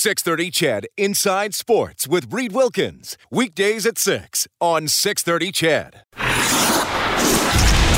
[0.00, 3.18] 630 CHED Inside Sports with Reed Wilkins.
[3.30, 6.04] Weekdays at 6 on 630 CHED.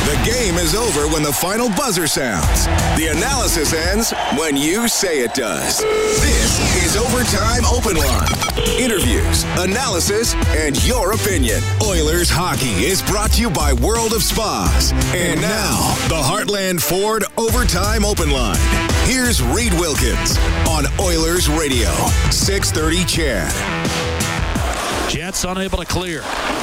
[0.02, 2.66] The game is over when the final buzzer sounds.
[2.98, 5.78] The analysis ends when you say it does.
[5.78, 8.26] This is Overtime Open Line.
[8.80, 11.60] Interviews, analysis, and your opinion.
[11.84, 14.90] Oilers hockey is brought to you by World of Spas.
[15.14, 18.91] And now, the Heartland Ford Overtime Open Line.
[19.04, 21.90] Here's Reed Wilkins on Oilers Radio,
[22.30, 23.52] 630 CHED.
[25.10, 26.22] Jets unable to clear.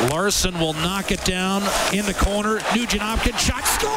[0.09, 1.61] Larsson will knock it down
[1.93, 2.61] in the corner.
[2.73, 3.91] Nugent Hopkins shot score.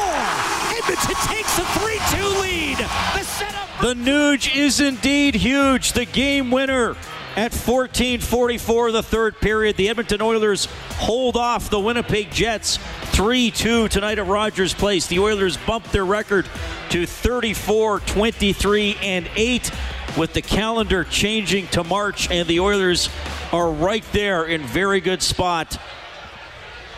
[0.77, 2.77] Edmonton takes a 3-2 lead.
[2.77, 3.69] The setup.
[3.81, 5.93] The Nuge is indeed huge.
[5.93, 6.95] The game winner
[7.35, 9.77] at 14:44 the third period.
[9.77, 10.65] The Edmonton Oilers
[10.97, 12.77] hold off the Winnipeg Jets
[13.11, 15.07] 3-2 tonight at Rogers Place.
[15.07, 16.47] The Oilers bump their record
[16.89, 19.71] to 34, 23 and 8
[20.17, 23.09] with the calendar changing to March and the Oilers
[23.51, 25.79] are right there in very good spot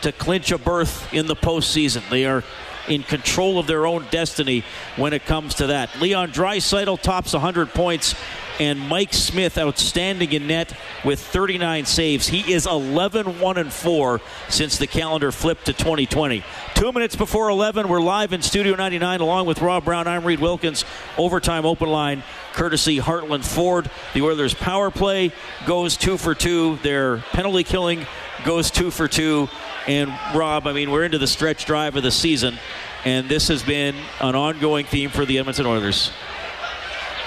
[0.01, 2.07] to clinch a berth in the postseason.
[2.09, 2.43] They are
[2.87, 4.63] in control of their own destiny
[4.95, 5.99] when it comes to that.
[5.99, 8.15] Leon Draisaitl tops 100 points
[8.59, 12.27] and Mike Smith outstanding in net with 39 saves.
[12.27, 16.43] He is 11 1 and 4 since the calendar flipped to 2020.
[16.73, 20.07] Two minutes before 11, we're live in Studio 99 along with Rob Brown.
[20.07, 20.85] I'm Reed Wilkins.
[21.17, 23.89] Overtime open line, courtesy Heartland Ford.
[24.13, 25.31] The Oilers' power play
[25.65, 26.77] goes two for two.
[26.77, 28.05] Their penalty killing
[28.45, 29.49] goes two for two.
[29.87, 32.57] And Rob, I mean, we're into the stretch drive of the season,
[33.03, 36.11] and this has been an ongoing theme for the Edmonton Oilers.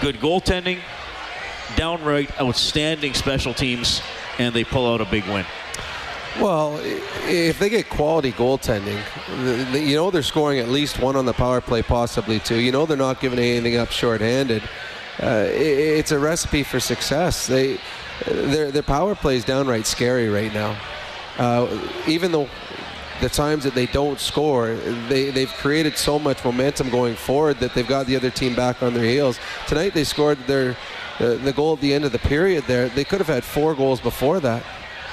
[0.00, 0.80] Good goaltending,
[1.76, 4.00] downright outstanding special teams,
[4.38, 5.44] and they pull out a big win.
[6.40, 6.78] Well,
[7.24, 9.00] if they get quality goaltending,
[9.74, 12.60] you know they're scoring at least one on the power play, possibly two.
[12.60, 14.62] You know they're not giving anything up shorthanded.
[15.20, 17.48] Uh, it's a recipe for success.
[17.48, 17.78] They,
[18.24, 20.78] their, their power play is downright scary right now.
[21.38, 21.66] Uh,
[22.06, 22.48] even though
[23.20, 24.74] the times that they don't score,
[25.08, 28.82] they, they've created so much momentum going forward that they've got the other team back
[28.82, 29.38] on their heels.
[29.66, 30.76] Tonight they scored their
[31.18, 32.88] uh, the goal at the end of the period there.
[32.88, 34.62] They could have had four goals before that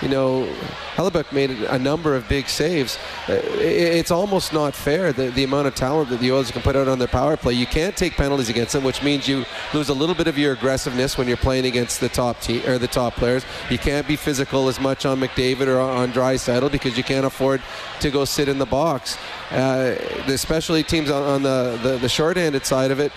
[0.01, 0.47] you know,
[0.95, 2.97] Hellebuyck made a number of big saves.
[3.27, 6.75] Uh, it's almost not fair the, the amount of talent that the Oilers can put
[6.75, 7.53] out on their power play.
[7.53, 10.53] You can't take penalties against them, which means you lose a little bit of your
[10.53, 13.45] aggressiveness when you're playing against the top team or the top players.
[13.69, 17.61] You can't be physical as much on McDavid or on Draisaitl because you can't afford
[17.99, 19.17] to go sit in the box.
[19.51, 19.95] Uh,
[20.27, 23.11] especially teams on, on the, the, the short-handed side of it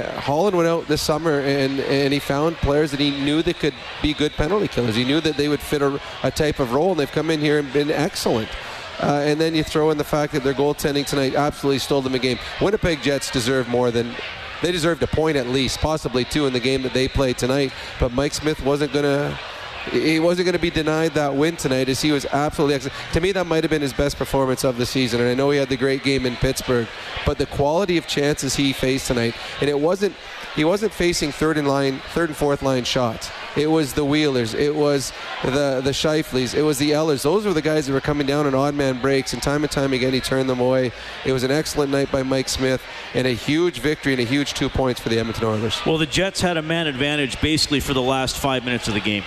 [0.00, 3.74] Holland went out this summer and, and he found players that he knew that could
[4.00, 4.96] be good penalty killers.
[4.96, 7.40] He knew that they would fit a, a type of role, and they've come in
[7.40, 8.48] here and been excellent.
[9.00, 12.14] Uh, and then you throw in the fact that their goaltending tonight absolutely stole them
[12.14, 12.38] a game.
[12.60, 14.14] Winnipeg Jets deserve more than
[14.62, 17.72] they deserved a point at least, possibly two in the game that they played tonight.
[17.98, 19.38] But Mike Smith wasn't going to
[19.90, 22.96] he wasn't going to be denied that win tonight as he was absolutely excellent.
[23.14, 25.20] To me, that might have been his best performance of the season.
[25.20, 26.86] And I know he had the great game in Pittsburgh,
[27.26, 30.14] but the quality of chances he faced tonight, and it wasn't
[30.54, 33.30] he wasn't facing third and line, third and fourth line shots.
[33.56, 35.12] It was the Wheelers, it was
[35.44, 37.22] the the Scheifele's, it was the Ehlers.
[37.22, 39.72] Those were the guys that were coming down on odd man breaks, and time and
[39.72, 40.92] time again he turned them away.
[41.24, 42.82] It was an excellent night by Mike Smith,
[43.14, 45.80] and a huge victory and a huge two points for the Edmonton Oilers.
[45.86, 49.00] Well, the Jets had a man advantage basically for the last five minutes of the
[49.00, 49.24] game.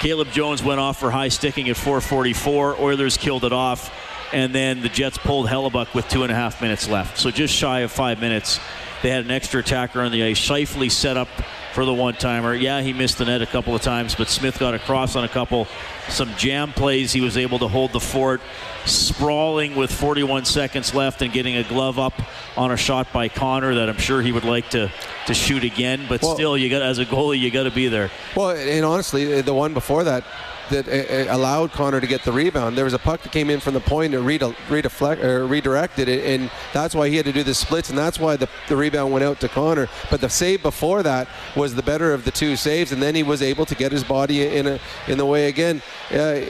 [0.00, 2.80] Caleb Jones went off for high sticking at 444.
[2.80, 3.92] Oilers killed it off.
[4.32, 7.18] And then the Jets pulled Hellebuyck with two and a half minutes left.
[7.18, 8.58] So just shy of five minutes.
[9.02, 10.40] They had an extra attacker on the ice.
[10.40, 11.28] Scheifele set up
[11.74, 12.54] for the one timer.
[12.54, 15.28] Yeah, he missed the net a couple of times, but Smith got across on a
[15.28, 15.66] couple.
[16.08, 17.12] Some jam plays.
[17.12, 18.40] He was able to hold the fort,
[18.84, 22.14] sprawling with 41 seconds left and getting a glove up
[22.56, 24.90] on a shot by Connor that I'm sure he would like to,
[25.26, 26.06] to shoot again.
[26.08, 28.10] But well, still, you got as a goalie, you got to be there.
[28.36, 30.22] Well, and honestly, the one before that,
[30.70, 32.76] that uh, allowed Connor to get the rebound.
[32.76, 36.24] There was a puck that came in from the point and redeflect, or redirected it,
[36.24, 39.12] and that's why he had to do the splits, and that's why the, the rebound
[39.12, 39.88] went out to Connor.
[40.10, 43.22] But the save before that was the better of the two saves, and then he
[43.22, 44.78] was able to get his body in a,
[45.08, 45.82] in the way again.
[46.10, 46.40] Uh,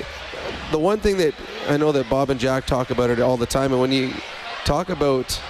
[0.71, 1.35] the one thing that
[1.69, 4.13] I know that Bob and Jack talk about it all the time, and when you
[4.65, 5.41] talk about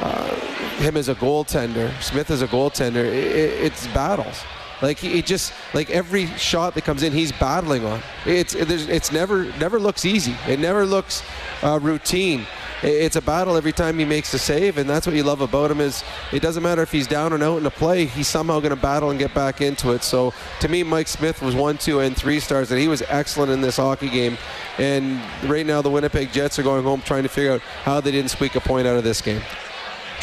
[0.00, 0.34] uh,
[0.76, 4.42] him as a goaltender, Smith as a goaltender, it, it's battles.
[4.84, 8.02] Like he, just like every shot that comes in, he's battling on.
[8.26, 10.36] It's it's never never looks easy.
[10.46, 11.22] It never looks
[11.62, 12.46] uh, routine.
[12.82, 15.70] It's a battle every time he makes a save, and that's what you love about
[15.70, 15.80] him.
[15.80, 16.04] Is
[16.34, 18.80] it doesn't matter if he's down and out in a play, he's somehow going to
[18.80, 20.02] battle and get back into it.
[20.02, 23.52] So to me, Mike Smith was one, two, and three stars, and he was excellent
[23.52, 24.36] in this hockey game.
[24.76, 28.10] And right now, the Winnipeg Jets are going home trying to figure out how they
[28.10, 29.40] didn't squeak a point out of this game.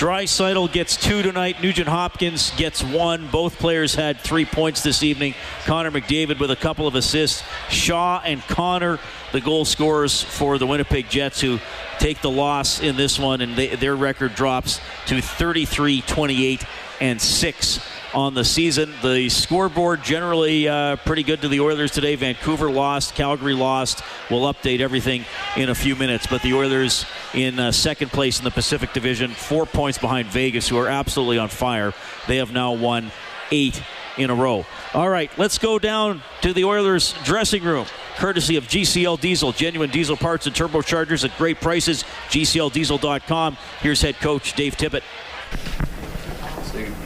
[0.01, 1.61] Draisaitl gets two tonight.
[1.61, 3.27] Nugent Hopkins gets one.
[3.27, 5.35] Both players had three points this evening.
[5.65, 7.43] Connor McDavid with a couple of assists.
[7.69, 8.97] Shaw and Connor,
[9.31, 11.59] the goal scorers for the Winnipeg Jets, who
[11.99, 16.65] take the loss in this one, and they, their record drops to 33 28
[16.99, 17.79] and 6
[18.13, 18.91] on the season.
[19.01, 22.15] The scoreboard generally uh, pretty good to the Oilers today.
[22.15, 24.03] Vancouver lost, Calgary lost.
[24.29, 25.25] We'll update everything
[25.55, 26.27] in a few minutes.
[26.27, 30.67] But the Oilers in uh, second place in the Pacific Division, four points behind Vegas,
[30.67, 31.93] who are absolutely on fire.
[32.27, 33.11] They have now won
[33.51, 33.81] eight
[34.17, 34.65] in a row.
[34.93, 37.85] All right, let's go down to the Oilers dressing room.
[38.17, 42.03] Courtesy of GCL Diesel, genuine diesel parts and turbochargers at great prices.
[42.29, 43.57] GCLDiesel.com.
[43.79, 45.03] Here's head coach Dave Tippett.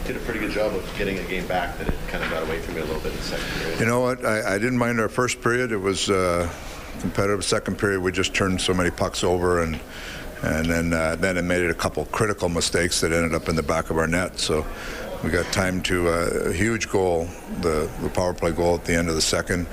[0.05, 2.43] Did a pretty good job of getting a game back that it kind of got
[2.43, 3.79] away from you a little bit in the second period.
[3.79, 4.23] You know what?
[4.23, 5.71] I, I didn't mind our first period.
[5.71, 6.47] It was uh,
[6.99, 7.43] competitive.
[7.43, 9.79] Second period, we just turned so many pucks over, and
[10.43, 13.55] and then uh, then it made it a couple critical mistakes that ended up in
[13.55, 14.37] the back of our net.
[14.37, 14.63] So
[15.23, 17.27] we got time to uh, a huge goal,
[17.61, 19.65] the, the power play goal at the end of the second,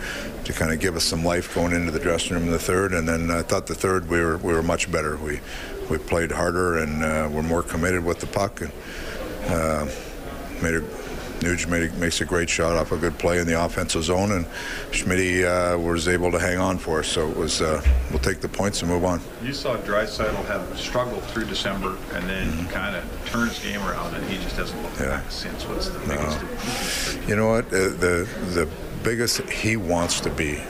[0.45, 2.95] to kind of give us some life going into the dressing room in the third.
[2.95, 5.19] And then I thought the third we were we were much better.
[5.19, 5.41] We
[5.91, 8.63] we played harder and uh, were more committed with the puck.
[8.63, 8.73] And,
[9.47, 9.87] uh,
[10.63, 10.83] made a
[11.43, 14.31] Nuge made a, makes a great shot off a good play in the offensive zone,
[14.31, 14.47] and
[14.93, 17.09] Schmidt uh, was able to hang on for us.
[17.09, 19.21] So it was uh, we'll take the points and move on.
[19.43, 22.69] You saw Draisaitl have struggled through December, and then Mm-hmm.
[22.71, 25.17] kind of turn his game around, and he just hasn't looked Yeah.
[25.17, 25.67] back since.
[25.67, 27.29] What's the biggest?
[27.29, 27.67] You know what?
[27.67, 28.69] Uh, the the
[29.03, 30.61] biggest he wants to be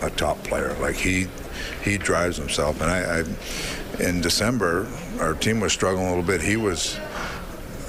[0.00, 0.76] a top player.
[0.80, 1.26] Like he
[1.82, 2.80] he drives himself.
[2.80, 4.86] And I, I in December
[5.20, 6.40] our team was struggling a little bit.
[6.40, 7.00] He was.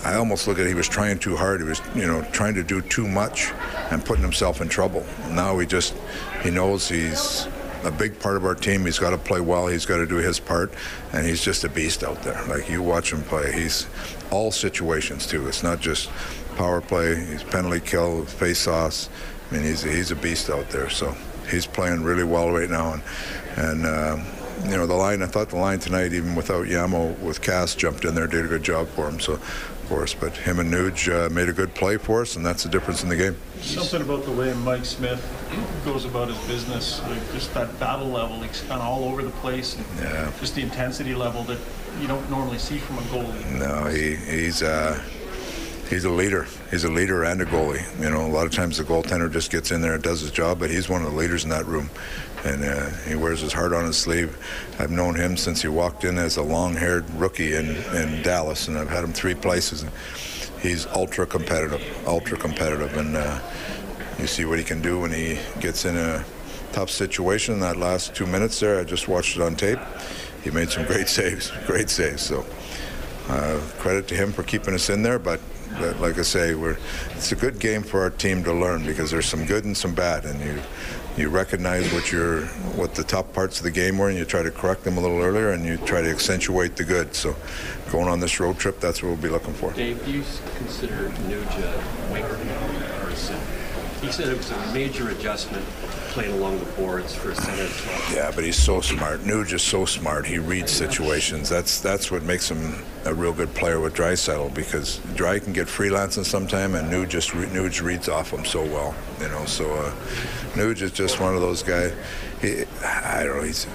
[0.03, 1.61] I almost look at it, he was trying too hard.
[1.61, 3.51] He was, you know, trying to do too much
[3.91, 5.05] and putting himself in trouble.
[5.29, 5.93] Now he just,
[6.43, 7.47] he knows he's
[7.83, 8.85] a big part of our team.
[8.85, 9.67] He's got to play well.
[9.67, 10.73] He's got to do his part,
[11.13, 12.43] and he's just a beast out there.
[12.47, 13.87] Like you watch him play, he's
[14.31, 15.47] all situations too.
[15.47, 16.09] It's not just
[16.55, 17.15] power play.
[17.25, 19.09] He's penalty kill, face offs.
[19.49, 20.89] I mean, he's he's a beast out there.
[20.89, 21.15] So
[21.49, 23.03] he's playing really well right now, and
[23.55, 23.85] and.
[23.85, 24.25] Um,
[24.63, 25.23] you know the line.
[25.23, 28.47] I thought the line tonight, even without Yamo, with Cass jumped in there, did a
[28.47, 29.19] good job for him.
[29.19, 29.39] So,
[29.91, 32.63] for us, but him and Nuge uh, made a good play for us, and that's
[32.63, 33.35] the difference in the game.
[33.59, 35.21] Something about the way Mike Smith
[35.83, 39.29] goes about his business, like just that battle level, he's kind of all over the
[39.41, 40.31] place, and Yeah.
[40.39, 41.57] just the intensity level that
[41.99, 43.59] you don't normally see from a goalie.
[43.59, 44.97] No, he he's uh,
[45.89, 46.47] he's a leader.
[46.69, 47.83] He's a leader and a goalie.
[48.01, 50.31] You know, a lot of times the goaltender just gets in there and does his
[50.31, 51.89] job, but he's one of the leaders in that room,
[52.43, 54.37] and uh, he wears his heart on his sleeve.
[54.79, 58.77] I've known him since he walked in as a long-haired rookie in, in Dallas, and
[58.77, 59.85] I've had him three places.
[60.61, 63.39] He's ultra competitive, ultra competitive, and uh,
[64.19, 66.23] you see what he can do when he gets in a
[66.71, 67.59] tough situation.
[67.59, 69.79] That last two minutes there, I just watched it on tape.
[70.43, 72.21] He made some great saves, great saves.
[72.21, 72.45] So
[73.29, 75.19] uh, credit to him for keeping us in there.
[75.19, 75.39] But,
[75.79, 76.77] but like I say, we're
[77.11, 79.93] it's a good game for our team to learn because there's some good and some
[79.93, 80.61] bad, and you
[81.17, 84.41] you recognize what your what the top parts of the game were, and you try
[84.41, 87.13] to correct them a little earlier, and you try to accentuate the good.
[87.15, 87.35] So
[87.91, 89.71] going on this road trip, that's what we'll be looking for.
[89.73, 90.23] Dave, do you
[90.57, 92.27] consider Nuge a winger?
[93.03, 93.37] Or is it,
[94.01, 95.63] he said it was a major adjustment
[96.09, 98.13] playing along the boards for a center 12.
[98.13, 99.21] Yeah, but he's so smart.
[99.21, 100.25] Nuge is so smart.
[100.25, 101.47] He reads situations.
[101.47, 105.67] That's that's what makes him a real good player with Draisaitl because Dry can get
[105.67, 108.95] freelancing sometime, and Nuge just re- Nuge reads off him so well.
[109.21, 109.91] You know, so uh,
[110.53, 111.93] Nuge is just one of those guys.
[112.41, 113.43] He, I don't know.
[113.43, 113.67] He's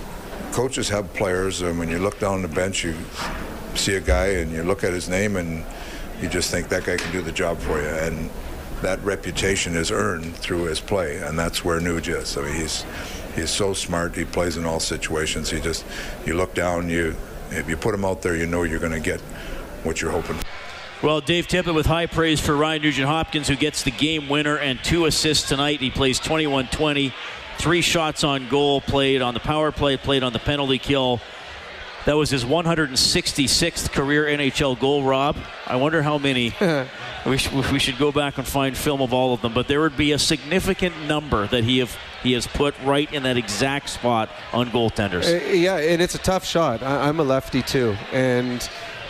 [0.52, 2.94] coaches have players, and when you look down the bench, you
[3.74, 5.64] see a guy and you look at his name, and
[6.20, 7.88] you just think that guy can do the job for you.
[7.88, 8.28] And
[8.82, 12.36] that reputation is earned through his play, and that's where Nuge is.
[12.36, 12.84] I mean, he's
[13.34, 14.14] he's so smart.
[14.14, 15.50] He plays in all situations.
[15.50, 15.84] He just
[16.24, 17.16] you look down, you
[17.50, 19.20] if you put him out there, you know you're going to get
[19.82, 20.36] what you're hoping.
[21.02, 24.56] Well, Dave Tippett with high praise for Ryan Nugent Hopkins, who gets the game winner
[24.56, 25.80] and two assists tonight.
[25.80, 27.12] He plays 21 20,
[27.58, 31.20] three shots on goal, played on the power play, played on the penalty kill.
[32.06, 35.36] That was his 166th career NHL goal, Rob.
[35.66, 36.54] I wonder how many.
[37.26, 39.80] we, sh- we should go back and find film of all of them, but there
[39.80, 43.88] would be a significant number that he have he has put right in that exact
[43.88, 45.26] spot on goaltenders.
[45.26, 46.80] Uh, yeah, and it's a tough shot.
[46.80, 48.68] I, I'm a lefty too, and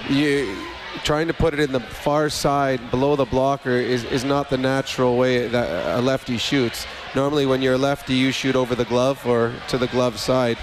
[0.09, 0.57] you
[1.05, 4.57] trying to put it in the far side below the blocker is, is not the
[4.57, 6.87] natural way that a lefty shoots.
[7.15, 10.57] Normally, when you're a lefty, you shoot over the glove or to the glove side.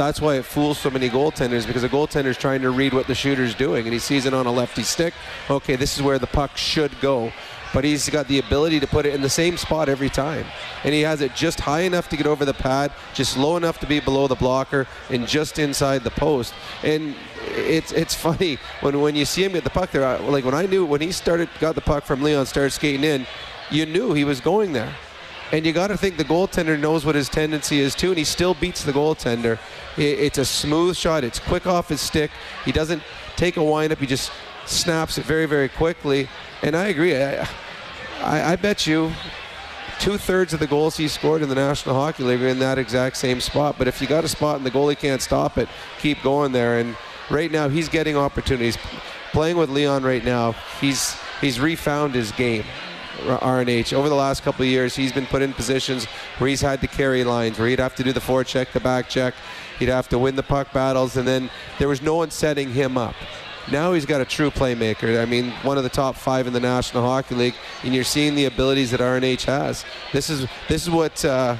[0.00, 3.14] That's why it fools so many goaltenders because a goaltender's trying to read what the
[3.14, 5.12] shooter's doing, and he sees it on a lefty stick.
[5.50, 7.30] Okay, this is where the puck should go.
[7.72, 10.46] but he's got the ability to put it in the same spot every time.
[10.84, 13.78] And he has it just high enough to get over the pad, just low enough
[13.80, 16.54] to be below the blocker, and just inside the post.
[16.82, 17.14] And
[17.48, 20.18] it's it's funny when when you see him get the puck there.
[20.18, 23.26] Like when I knew when he started got the puck from Leon, started skating in,
[23.70, 24.94] you knew he was going there.
[25.52, 28.24] And you got to think the goaltender knows what his tendency is too, and he
[28.24, 29.58] still beats the goaltender.
[29.96, 31.24] It's a smooth shot.
[31.24, 32.30] It's quick off his stick.
[32.64, 33.02] He doesn't
[33.36, 33.98] take a windup.
[33.98, 34.30] He just
[34.66, 36.28] snaps it very, very quickly.
[36.62, 37.16] And I agree.
[37.16, 37.48] I,
[38.20, 39.12] I, I bet you
[39.98, 42.78] two thirds of the goals he scored in the National Hockey League are in that
[42.78, 43.76] exact same spot.
[43.76, 46.78] But if you got a spot and the goalie can't stop it, keep going there.
[46.78, 46.96] And
[47.28, 48.78] right now he's getting opportunities.
[49.32, 52.64] Playing with Leon right now, he's he's refound his game.
[53.20, 56.06] RNH over the last couple of years, he's been put in positions
[56.38, 59.08] where he's had to carry lines, where he'd have to do the forecheck, the back
[59.08, 59.34] check,
[59.78, 62.96] he'd have to win the puck battles, and then there was no one setting him
[62.96, 63.14] up.
[63.70, 65.20] Now he's got a true playmaker.
[65.20, 68.34] I mean, one of the top five in the National Hockey League, and you're seeing
[68.34, 69.84] the abilities that RNH has.
[70.12, 71.56] This is this is what uh,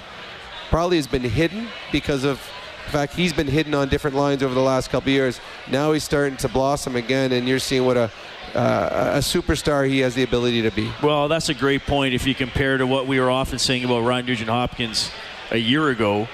[0.70, 2.40] probably has been hidden because of
[2.86, 5.40] the fact he's been hidden on different lines over the last couple years.
[5.70, 8.10] Now he's starting to blossom again, and you're seeing what a
[8.54, 10.90] uh, a superstar he has the ability to be.
[11.02, 14.00] Well, that's a great point if you compare to what we were often saying about
[14.00, 15.10] Ryan Nugent Hopkins
[15.50, 16.28] a year ago.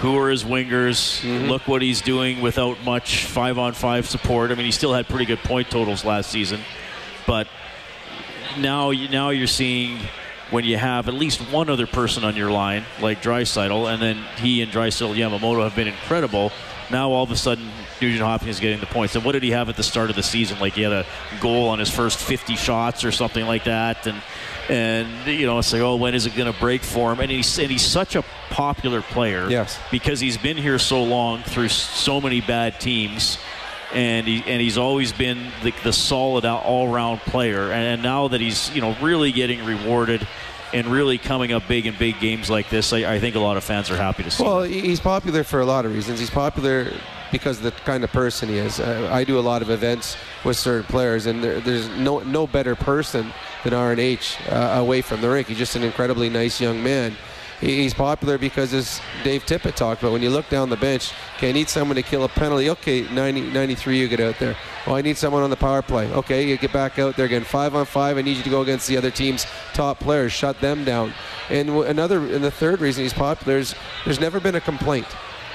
[0.00, 1.22] Who are his wingers?
[1.46, 4.50] Look what he's doing without much five on five support.
[4.50, 6.60] I mean, he still had pretty good point totals last season,
[7.26, 7.46] but
[8.58, 9.98] now now you're seeing
[10.50, 14.24] when you have at least one other person on your line, like Draisaitl, and then
[14.38, 16.50] he and Draisaitl Yamamoto have been incredible.
[16.90, 17.68] Now all of a sudden,
[18.00, 19.14] Nugent Hopkins getting the points.
[19.16, 20.58] And what did he have at the start of the season?
[20.58, 21.06] Like he had a
[21.40, 24.20] goal on his first 50 shots or something like that, and
[24.68, 27.20] and you know it's like, oh, when is it going to break for him?
[27.20, 29.78] And he's and he's such a popular player, Yes.
[29.90, 33.38] because he's been here so long through so many bad teams
[33.92, 37.72] and he and he's always been the, the solid all round player.
[37.72, 40.26] And now that he's you know really getting rewarded
[40.72, 43.56] and really coming up big in big games like this, I, I think a lot
[43.56, 44.44] of fans are happy to see.
[44.44, 46.20] Well, he- he's popular for a lot of reasons.
[46.20, 46.92] He's popular
[47.32, 48.80] because the kind of person he is.
[48.80, 52.46] Uh, I do a lot of events with certain players, and there, there's no no
[52.46, 53.32] better person
[53.64, 55.48] than RNH uh, away from the rink.
[55.48, 57.12] He's just an incredibly nice young man.
[57.60, 61.12] He- He's popular because, as Dave Tippett talked about, when you look down the bench,
[61.36, 62.70] okay, I need someone to kill a penalty.
[62.70, 64.56] Okay, 90, 93, you get out there.
[64.86, 66.10] Oh, I need someone on the power play.
[66.10, 67.44] Okay, you get back out there again.
[67.44, 70.32] Five on five, I need you to go against the other team's top players.
[70.32, 71.12] Shut them down.
[71.50, 73.74] And w- another, and the third reason he's popular is
[74.06, 75.06] there's never been a complaint.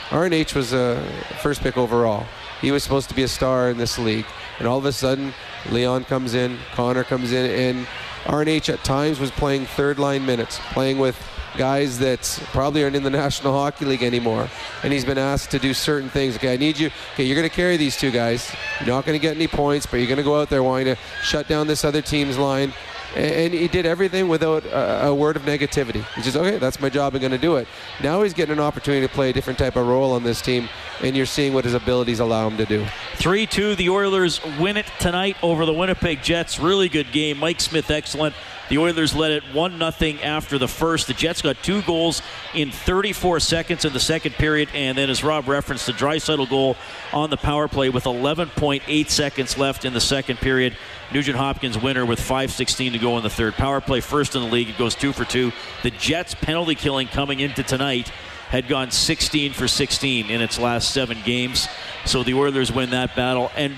[0.09, 1.03] RNH was a
[1.41, 2.25] first pick overall.
[2.61, 4.25] He was supposed to be a star in this league.
[4.59, 5.33] And all of a sudden,
[5.71, 7.87] Leon comes in, Connor comes in, and
[8.25, 11.17] RNH at times was playing third line minutes, playing with
[11.57, 14.49] guys that probably aren't in the National Hockey League anymore.
[14.83, 16.35] And he's been asked to do certain things.
[16.35, 16.89] Okay, I need you.
[17.13, 18.53] Okay, you're going to carry these two guys.
[18.79, 20.95] You're not going to get any points, but you're going to go out there wanting
[20.95, 22.73] to shut down this other team's line.
[23.15, 26.05] And he did everything without a, word of negativity.
[26.15, 27.67] He's just, okay, that's my job, I'm going to do it.
[28.03, 30.67] Now he's getting an opportunity to play a different type of role on this team,
[31.01, 32.85] and you're seeing what his abilities allow him to do.
[33.15, 36.59] 3 2, the Oilers win it tonight over the Winnipeg Jets.
[36.59, 37.37] Really good game.
[37.37, 38.35] Mike Smith, excellent.
[38.69, 41.07] The Oilers led it 1 0 after the first.
[41.07, 42.21] The Jets got two goals
[42.53, 46.75] in 34 seconds in the second period, and then, as Rob referenced, the Draisaitl goal
[47.13, 50.75] on the power play with 11.8 seconds left in the second period.
[51.13, 53.53] Nugent Hopkins winner with 5.16 to go in the third.
[53.53, 54.69] Power play first in the league.
[54.69, 55.51] It goes two for two.
[55.83, 58.11] The Jets penalty killing coming into tonight
[58.49, 61.67] had gone 16 for 16 in its last seven games.
[62.05, 63.51] So the Oilers win that battle.
[63.55, 63.75] And,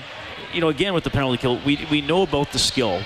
[0.54, 3.02] you know, again with the penalty kill, we, we know about the skill.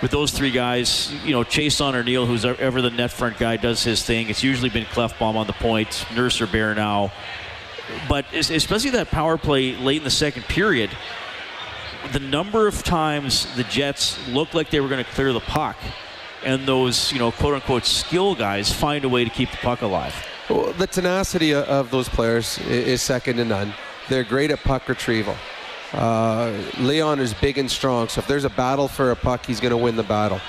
[0.00, 3.56] With those three guys, you know, Chiasson or Neal, who's ever the net front guy,
[3.56, 4.28] does his thing.
[4.28, 7.12] It's usually been Klefbom on the point, Nurse or Bear now.
[8.08, 10.90] But especially that power play late in the second period,
[12.12, 15.76] the number of times the Jets looked like they were going to clear the puck,
[16.44, 19.82] and those, you know, quote unquote skill guys find a way to keep the puck
[19.82, 20.14] alive.
[20.48, 23.74] Well, the tenacity of those players is second to none.
[24.08, 25.34] They're great at puck retrieval.
[25.92, 29.60] Uh, Leon is big and strong, so if there's a battle for a puck, he's
[29.60, 30.40] going to win the battle.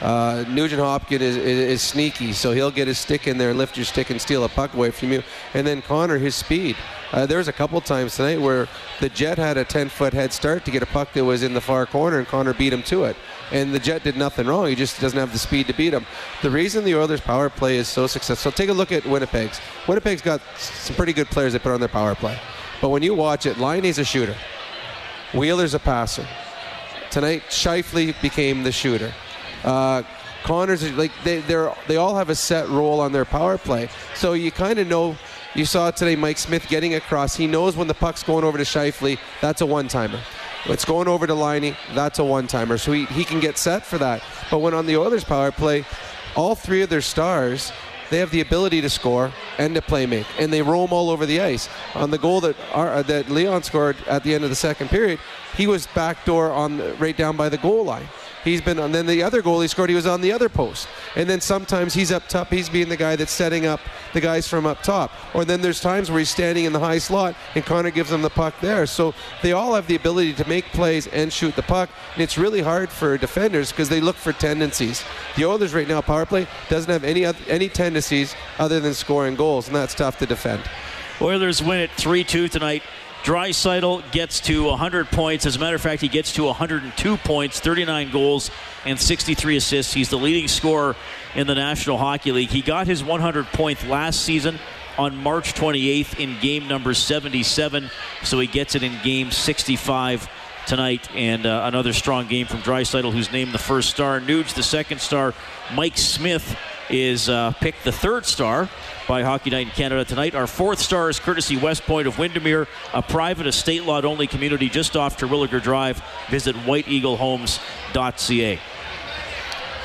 [0.00, 3.58] Uh, Nugent Hopkins is, is, is sneaky, so he'll get his stick in there and
[3.58, 5.22] lift your stick and steal a puck away from you.
[5.54, 6.76] And then Connor, his speed.
[7.12, 8.68] Uh, there was a couple times tonight where
[9.00, 11.54] the Jet had a 10 foot head start to get a puck that was in
[11.54, 13.16] the far corner, and Connor beat him to it.
[13.52, 14.66] And the Jet did nothing wrong.
[14.66, 16.06] He just doesn't have the speed to beat him.
[16.42, 18.52] The reason the Oilers' power play is so successful.
[18.52, 19.60] Take a look at Winnipeg's.
[19.88, 22.38] Winnipeg's got some pretty good players they put on their power play.
[22.80, 24.36] But when you watch it, Laine's a shooter.
[25.34, 26.26] Wheeler's a passer.
[27.10, 29.12] Tonight, Scheifele became the shooter.
[29.62, 30.02] Uh,
[30.44, 33.88] Connors, like they, they all have a set role on their power play.
[34.14, 35.16] So you kind of know.
[35.56, 37.36] You saw today Mike Smith getting across.
[37.36, 40.20] He knows when the puck's going over to Scheifele, that's a one-timer.
[40.66, 41.76] It's going over to Laine.
[41.94, 44.20] That's a one-timer, so he, he can get set for that.
[44.50, 45.84] But when on the Oilers power play,
[46.34, 47.70] all three of their stars
[48.10, 51.26] they have the ability to score and to play make, and they roam all over
[51.26, 51.68] the ice.
[51.94, 55.18] On the goal that uh, that Leon scored at the end of the second period,
[55.56, 58.08] he was backdoor on right down by the goal line.
[58.44, 60.86] He's been, and then the other goal he scored, he was on the other post.
[61.16, 63.80] And then sometimes he's up top, he's being the guy that's setting up
[64.12, 65.10] the guys from up top.
[65.34, 68.22] Or then there's times where he's standing in the high slot and Connor gives him
[68.22, 68.86] the puck there.
[68.86, 71.88] So they all have the ability to make plays and shoot the puck.
[72.12, 75.02] And it's really hard for defenders because they look for tendencies.
[75.36, 79.66] The Oilers right now, power play, doesn't have any, any tendencies other than scoring goals,
[79.68, 80.62] and that's tough to defend.
[81.20, 82.82] Oilers win it 3 2 tonight.
[83.24, 85.46] Draisaitl gets to 100 points.
[85.46, 88.50] As a matter of fact, he gets to 102 points, 39 goals,
[88.84, 89.94] and 63 assists.
[89.94, 90.94] He's the leading scorer
[91.34, 92.50] in the National Hockey League.
[92.50, 94.58] He got his 100 point last season
[94.98, 97.90] on March 28th in game number 77,
[98.22, 100.28] so he gets it in game 65
[100.66, 101.08] tonight.
[101.14, 104.20] And uh, another strong game from Draisaitl, who's named the first star.
[104.20, 105.32] Nuge, the second star.
[105.72, 106.56] Mike Smith
[106.90, 108.68] is uh, picked the third star
[109.08, 110.34] by Hockey Night in Canada tonight.
[110.34, 114.68] Our fourth star is courtesy West Point of Windermere, a private estate lot only community
[114.68, 116.02] just off Terwilliger Drive.
[116.28, 118.60] Visit whiteeaglehomes.ca.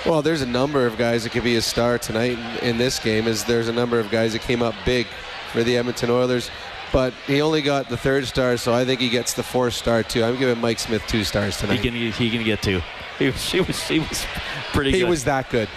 [0.05, 3.27] Well, there's a number of guys that could be a star tonight in this game.
[3.27, 5.07] Is there's a number of guys that came up big
[5.51, 6.49] for the Edmonton Oilers,
[6.93, 10.03] but he only got the third star, so I think he gets the fourth star
[10.03, 10.23] too.
[10.23, 11.79] I'm giving Mike Smith two stars tonight.
[11.79, 12.81] He can he can get two.
[13.17, 14.25] He was he was, he was
[14.71, 14.91] pretty.
[14.91, 14.97] Good.
[14.97, 15.09] He good.
[15.09, 15.67] was that good.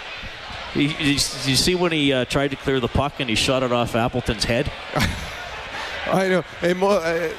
[0.75, 3.95] You, see when he uh, tried to clear the puck and he shot it off
[3.95, 4.71] Appleton's head?
[6.07, 6.43] I know.
[6.61, 7.33] And mo- I,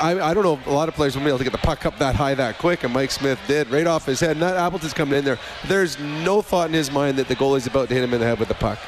[0.00, 0.58] I, I don't know.
[0.70, 2.58] A lot of players will be able to get the puck up that high that
[2.58, 4.38] quick, and Mike Smith did right off his head.
[4.38, 5.38] That Appleton's coming in there.
[5.66, 8.26] There's no thought in his mind that the goalie's about to hit him in the
[8.26, 8.78] head with the puck.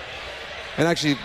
[0.76, 1.17] And actually,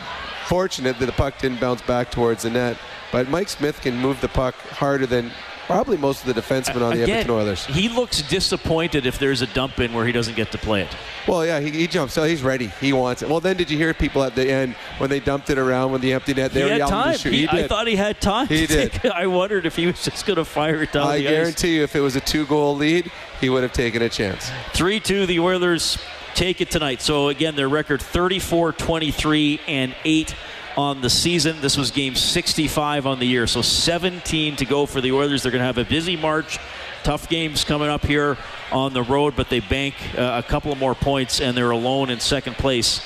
[0.45, 2.77] fortunate that the puck didn't bounce back towards the net.
[3.11, 5.31] But Mike Smith can move the puck harder than
[5.67, 7.65] probably most of the defensemen on the Again, Edmonton Oilers.
[7.65, 10.95] He looks disappointed if there's a dump in where he doesn't get to play it.
[11.27, 12.13] Well, yeah, he, he jumps.
[12.13, 12.67] So he's ready.
[12.81, 13.29] He wants it.
[13.29, 16.01] Well, then did you hear people at the end when they dumped it around with
[16.01, 16.51] the empty net?
[16.51, 17.17] They he were had yelling time.
[17.17, 18.47] He- He I thought he had time.
[18.47, 19.05] He did.
[19.05, 21.33] I wondered if he was just going to fire it down I the ice.
[21.33, 24.51] guarantee you, if it was a two-goal lead, he would have taken a chance.
[24.73, 25.97] 3 2, the Oilers
[26.33, 27.01] take it tonight.
[27.01, 30.35] So, again, their record 34 23 and 8
[30.77, 31.59] on the season.
[31.61, 33.47] This was game 65 on the year.
[33.47, 35.43] So, 17 to go for the Oilers.
[35.43, 36.59] They're going to have a busy March.
[37.03, 38.37] Tough games coming up here
[38.71, 42.19] on the road, but they bank uh, a couple more points, and they're alone in
[42.19, 43.01] second place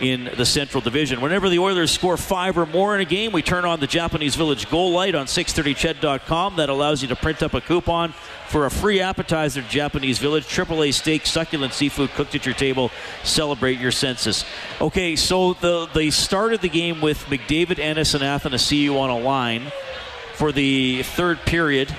[0.00, 1.20] in the Central Division.
[1.20, 4.34] Whenever the Oilers score five or more in a game, we turn on the Japanese
[4.34, 6.56] Village goal light on 630ched.com.
[6.56, 8.14] That allows you to print up a coupon
[8.48, 10.44] for a free appetizer Japanese Village.
[10.44, 12.90] AAA steak, succulent seafood cooked at your table.
[13.22, 14.44] Celebrate your senses.
[14.80, 19.70] Okay, so the, they started the game with McDavid, Ennis, and Athanasiu on a line
[20.34, 21.94] for the third period.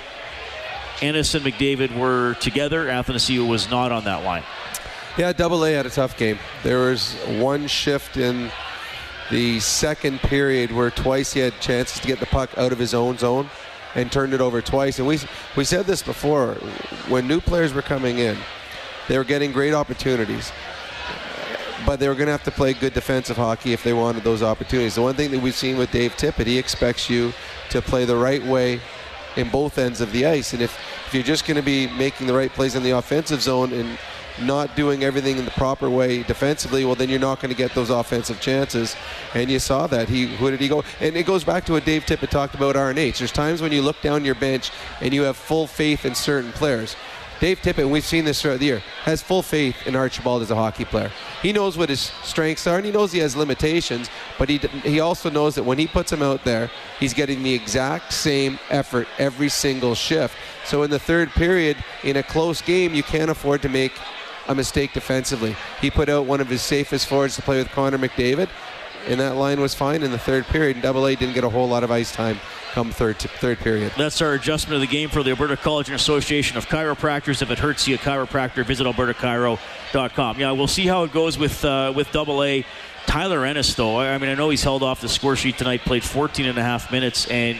[1.01, 2.85] Ennis and McDavid were together.
[2.85, 4.43] Athanasiu was not on that line.
[5.17, 6.39] Yeah, Double A had a tough game.
[6.63, 8.49] There was one shift in
[9.29, 12.93] the second period where twice he had chances to get the puck out of his
[12.93, 13.49] own zone
[13.93, 14.99] and turned it over twice.
[14.99, 15.19] And we
[15.57, 16.53] we said this before
[17.09, 18.37] when new players were coming in,
[19.09, 20.53] they were getting great opportunities.
[21.85, 24.41] But they were going to have to play good defensive hockey if they wanted those
[24.41, 24.95] opportunities.
[24.95, 27.33] The one thing that we've seen with Dave Tippett, he expects you
[27.71, 28.79] to play the right way
[29.35, 30.53] in both ends of the ice.
[30.53, 33.41] And if, if you're just going to be making the right plays in the offensive
[33.41, 33.97] zone and
[34.39, 37.73] not doing everything in the proper way defensively, well, then you're not going to get
[37.73, 38.95] those offensive chances.
[39.33, 40.09] And you saw that.
[40.09, 40.83] He who did he go?
[40.99, 43.17] And it goes back to what Dave Tippett talked about RNH.
[43.17, 46.51] There's times when you look down your bench and you have full faith in certain
[46.51, 46.95] players.
[47.41, 50.51] Dave Tippett, and we've seen this throughout the year, has full faith in Archibald as
[50.51, 51.11] a hockey player.
[51.41, 54.99] He knows what his strengths are, and he knows he has limitations, but he he
[54.99, 59.07] also knows that when he puts him out there, he's getting the exact same effort
[59.17, 60.35] every single shift.
[60.65, 63.93] So in the third period, in a close game, you can't afford to make
[64.51, 65.55] a mistake defensively.
[65.79, 68.49] He put out one of his safest forwards to play with Connor McDavid,
[69.07, 70.75] and that line was fine in the third period.
[70.75, 72.39] And Double A didn't get a whole lot of ice time
[72.71, 73.91] come third third period.
[73.97, 77.41] That's our adjustment of the game for the Alberta College and Association of Chiropractors.
[77.41, 80.39] If it hurts you, a chiropractor, visit albertachiro.com.
[80.39, 82.65] Yeah, we'll see how it goes with uh, with Double A.
[83.07, 86.03] Tyler Ennis, though, I mean, I know he's held off the score sheet tonight, played
[86.03, 87.57] 14 and a half minutes, and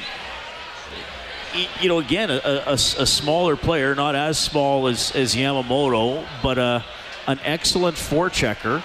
[1.80, 6.82] you know, again, a smaller player, not as small as, as Yamamoto, but uh,
[7.28, 8.84] an excellent forechecker.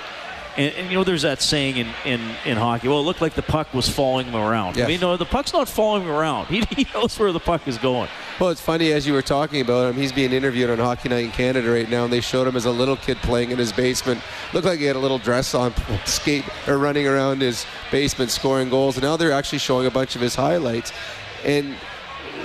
[0.57, 2.89] And, and you know, there's that saying in, in, in hockey.
[2.89, 4.77] Well, it looked like the puck was following him around.
[4.77, 4.89] I Yes.
[4.89, 6.47] mean, no, the puck's not following him around.
[6.49, 8.09] He, he knows where the puck is going.
[8.41, 10.01] Well, it's funny as you were talking about him.
[10.01, 12.65] He's being interviewed on Hockey Night in Canada right now, and they showed him as
[12.65, 14.23] a little kid playing in his basement.
[14.55, 15.75] Looked like he had a little dress on,
[16.07, 18.97] skate or running around his basement scoring goals.
[18.97, 20.91] And now they're actually showing a bunch of his highlights.
[21.45, 21.75] And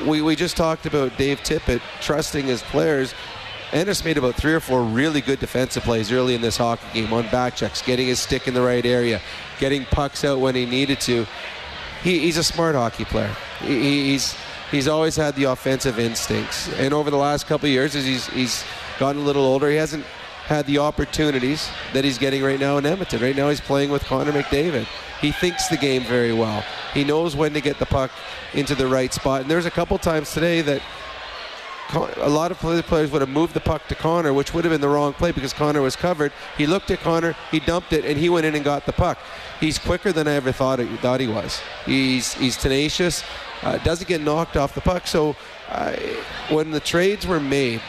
[0.06, 3.14] we, we just talked about Dave Tippett trusting his players.
[3.72, 7.14] Ennis made about three or four really good defensive plays early in this hockey game
[7.14, 9.22] on back checks, getting his stick in the right area,
[9.60, 11.26] getting pucks out when he needed to.
[12.04, 13.34] He, he's a smart hockey player.
[13.62, 14.36] He, he's
[14.72, 18.66] he's always had the offensive instincts, and over the last couple years, as he's he's
[19.00, 20.06] gotten a little older, he hasn't
[20.52, 23.22] had the opportunities that he's getting right now in Edmonton.
[23.22, 24.86] Right now, he's playing with Connor McDavid.
[25.22, 26.62] He thinks the game very well.
[26.94, 28.12] He knows when to get the puck
[28.54, 29.42] into the right spot.
[29.42, 30.82] And there's a couple times today that
[32.18, 34.82] a lot of players would have moved the puck to Connor, which would have been
[34.82, 36.34] the wrong play because Connor was covered.
[36.58, 39.20] He looked at Connor, he dumped it, and he went in and got the puck.
[39.62, 41.62] He's quicker than I ever thought thought he was.
[41.86, 43.24] He's he's tenacious,
[43.64, 45.08] uh, doesn't get knocked off the puck.
[45.08, 45.34] So
[46.50, 47.82] when the trades were made,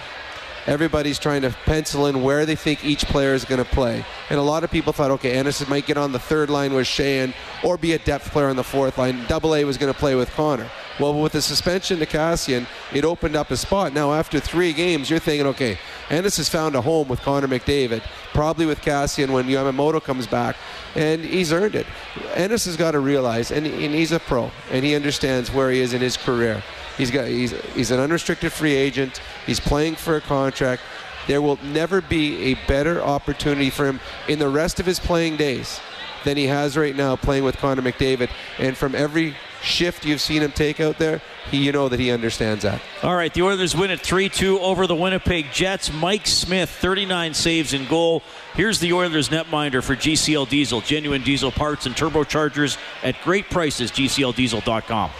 [0.67, 4.05] everybody's trying to pencil in where they think each player is going to play.
[4.31, 6.87] And a lot of people thought, okay, Anderson might get on the third line with
[6.87, 9.25] Sheahan or be a depth player on the fourth line.
[9.27, 10.69] Double A was going to play with Connor.
[11.01, 13.95] Well, with the suspension to Kassian, it opened up a spot.
[13.95, 15.79] Now, after three games, you're thinking, okay,
[16.11, 18.03] Ennis has found a home with Connor McDavid,
[18.35, 20.57] probably with Kassian when Yamamoto comes back,
[20.95, 21.87] and he's earned it.
[22.35, 25.81] Ennis has got to realize, and, and he's a pro, and he understands where he
[25.81, 26.63] is in his career.
[26.97, 29.21] He's got he's he's an unrestricted free agent.
[29.47, 30.83] He's playing for a contract.
[31.27, 35.37] There will never be a better opportunity for him in the rest of his playing
[35.37, 35.81] days
[36.25, 38.31] than he has right now playing with Connor McDavid.
[38.59, 42.11] And from every shift you've seen him take out there, he, you know that he
[42.11, 42.81] understands that.
[43.03, 45.93] All right, the Oilers win at 3-2 over the Winnipeg Jets.
[45.93, 48.23] Mike Smith, 39 saves in goal.
[48.55, 53.91] Here's the Oilers netminder for GCL Diesel, genuine diesel parts and turbochargers at great prices.
[53.91, 55.11] GCLDiesel.com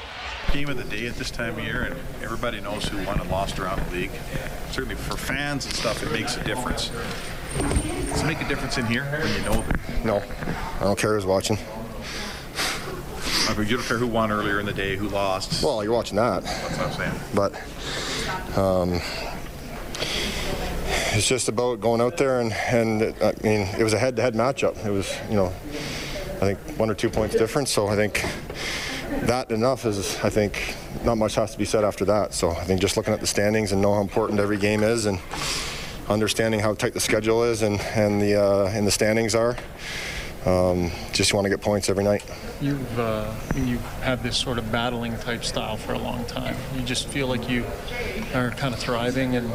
[0.53, 3.31] game of the day at this time of year, and everybody knows who won and
[3.31, 4.11] lost around the league.
[4.71, 6.91] Certainly for fans and stuff, it makes a difference.
[7.59, 10.05] Does it make a difference in here when you know that?
[10.05, 10.23] No,
[10.81, 11.57] I don't care who's watching.
[13.49, 15.63] I mean, you don't care who won earlier in the day, who lost.
[15.63, 16.45] Well, you're watching that.
[16.45, 17.21] That's what I'm saying.
[17.35, 19.01] But um,
[21.15, 24.85] it's just about going out there and, and I mean, it was a head-to-head matchup.
[24.85, 25.47] It was, you know,
[26.37, 27.71] I think one or two points difference.
[27.71, 28.25] So I think
[29.27, 32.35] that enough is, I think, not much has to be said after that.
[32.35, 35.07] So I think just looking at the standings and know how important every game is
[35.07, 35.19] and
[36.09, 39.57] understanding how tight the schedule is and, and, the, uh, and the standings are,
[40.45, 42.25] um, just want to get points every night.
[42.61, 46.57] You've uh, you've had this sort of battling type style for a long time.
[46.75, 47.65] You just feel like you
[48.35, 49.51] are kind of thriving in,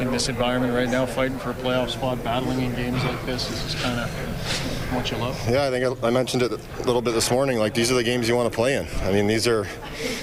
[0.00, 3.46] in this environment right now, fighting for a playoff spot, battling in games like this.
[3.48, 5.38] This is kind of what you love.
[5.48, 7.58] Yeah, I think I mentioned it a little bit this morning.
[7.58, 8.86] Like these are the games you want to play in.
[9.02, 9.66] I mean, these are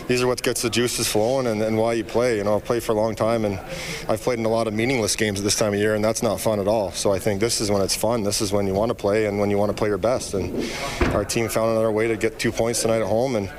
[0.08, 2.38] these are what gets the juices flowing and, and why you play.
[2.38, 3.60] You know, I've played for a long time and
[4.08, 6.24] I've played in a lot of meaningless games at this time of year, and that's
[6.24, 6.92] not fun at all.
[6.92, 8.24] So I think this is when it's fun.
[8.24, 10.34] This is when you want to play and when you want to play your best.
[10.34, 10.70] And
[11.14, 13.52] our team found another way to get two points tonight at home, and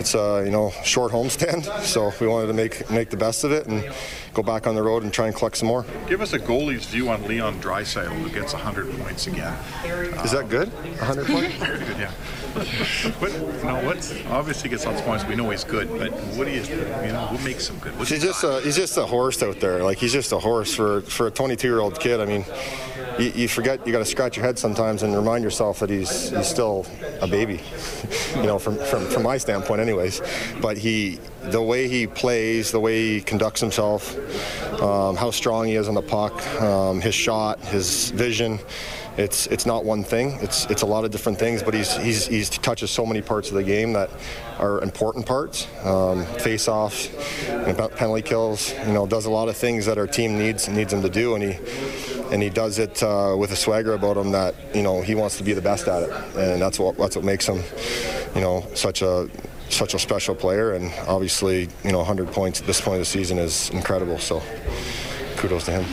[0.00, 3.52] it's a you know short homestand, so we wanted to make make the best of
[3.52, 3.84] it and
[4.34, 5.84] go back on the road and try and collect some more.
[6.08, 9.56] Give us a goalie's view on Leon Draisaitl, who gets 100 points again.
[10.24, 10.68] Is that good?
[10.72, 11.54] 100 points?
[11.58, 12.10] Very good, yeah.
[13.20, 13.32] what,
[13.62, 15.24] no, what's obviously gets lots of points.
[15.24, 17.96] We know he's good, but what do you, you know, what makes him good?
[17.96, 19.84] What's he's just a, he's just a horse out there.
[19.84, 22.20] Like he's just a horse for for a 22 year old kid.
[22.20, 22.44] I mean,
[23.20, 26.30] you, you forget you got to scratch your head sometimes and remind yourself that he's
[26.30, 26.86] he's still
[27.20, 27.60] a baby.
[28.36, 30.20] you know, from, from from my standpoint, anyways.
[30.60, 34.16] But he the way he plays, the way he conducts himself,
[34.80, 38.58] um, how strong he is on the puck, um, his shot, his vision
[39.16, 40.38] it's it's not one thing.
[40.40, 41.62] It's it's a lot of different things.
[41.62, 44.10] But he's he's he's touches so many parts of the game that
[44.58, 45.66] are important parts.
[45.84, 47.10] Um, face-offs,
[47.96, 48.72] penalty kills.
[48.86, 51.34] You know, does a lot of things that our team needs needs him to do,
[51.34, 51.52] and he
[52.32, 55.36] and he does it uh, with a swagger about him that you know he wants
[55.38, 57.62] to be the best at it, and that's what that's what makes him,
[58.34, 59.28] you know, such a
[59.68, 60.72] such a special player.
[60.72, 64.18] And obviously, you know, 100 points at this point of the season is incredible.
[64.18, 64.42] So,
[65.36, 65.86] kudos to him.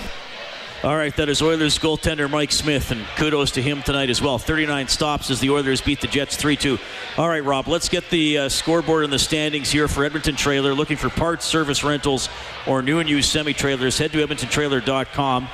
[0.84, 4.38] All right, that is Oilers goaltender Mike Smith, and kudos to him tonight as well.
[4.38, 6.78] 39 stops as the Oilers beat the Jets 3 2.
[7.18, 10.76] All right, Rob, let's get the uh, scoreboard and the standings here for Edmonton Trailer.
[10.76, 12.30] Looking for parts, service rentals,
[12.68, 15.48] or new and used semi trailers, head to EdmontonTrailer.com.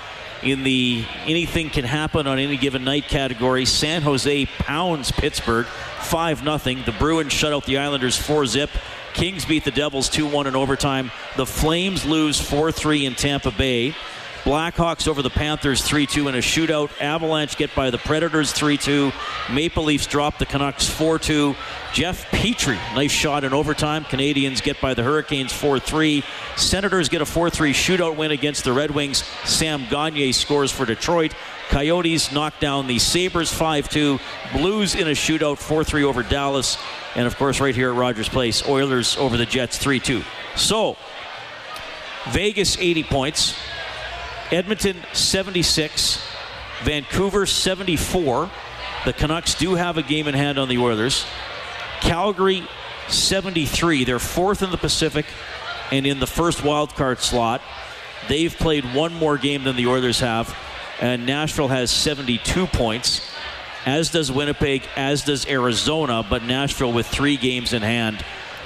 [0.44, 6.40] In the anything can happen on any given night category, San Jose pounds Pittsburgh 5
[6.40, 6.58] 0.
[6.58, 8.70] The Bruins shut out the Islanders 4 zip.
[9.14, 11.12] Kings beat the Devils 2 1 in overtime.
[11.38, 13.96] The Flames lose 4 3 in Tampa Bay.
[14.44, 16.92] Blackhawks over the Panthers 3 2 in a shootout.
[17.00, 19.14] Avalanche get by the Predators 3 2.
[19.50, 21.56] Maple Leafs drop the Canucks 4 2.
[21.94, 24.04] Jeff Petry, nice shot in overtime.
[24.04, 26.26] Canadiens get by the Hurricanes 4 3.
[26.58, 29.24] Senators get a 4 3 shootout win against the Red Wings.
[29.46, 31.34] Sam Gagner scores for Detroit.
[31.70, 34.20] Coyotes knock down the Sabres 5 2.
[34.52, 36.78] Blues in a shootout 4 3 over Dallas.
[37.16, 40.22] And of course, right here at Rogers Place, Oilers over the Jets 3 2.
[40.58, 40.98] So,
[42.30, 43.56] Vegas 80 points,
[44.52, 46.24] Edmonton 76,
[46.84, 48.50] Vancouver 74.
[49.06, 51.26] The Canucks do have a game in hand on the Oilers.
[52.02, 52.68] Calgary
[53.08, 54.04] 73.
[54.04, 55.26] They're fourth in the Pacific
[55.92, 57.62] and in the first wild card slot.
[58.30, 60.56] They've played one more game than the Oilers have,
[61.02, 63.30] and Nashville has 72 points,
[63.86, 68.24] as does Winnipeg, as does Arizona, but Nashville with three games in hand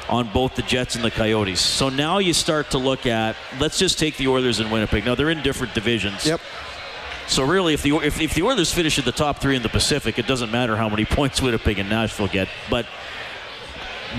[0.09, 1.59] on both the Jets and the Coyotes.
[1.59, 5.05] So now you start to look at let's just take the Oilers and Winnipeg.
[5.05, 6.25] Now they're in different divisions.
[6.25, 6.41] Yep.
[7.27, 9.69] So really, if the if, if the Oilers finish at the top three in the
[9.69, 12.47] Pacific, it doesn't matter how many points Winnipeg and Nashville get.
[12.69, 12.85] But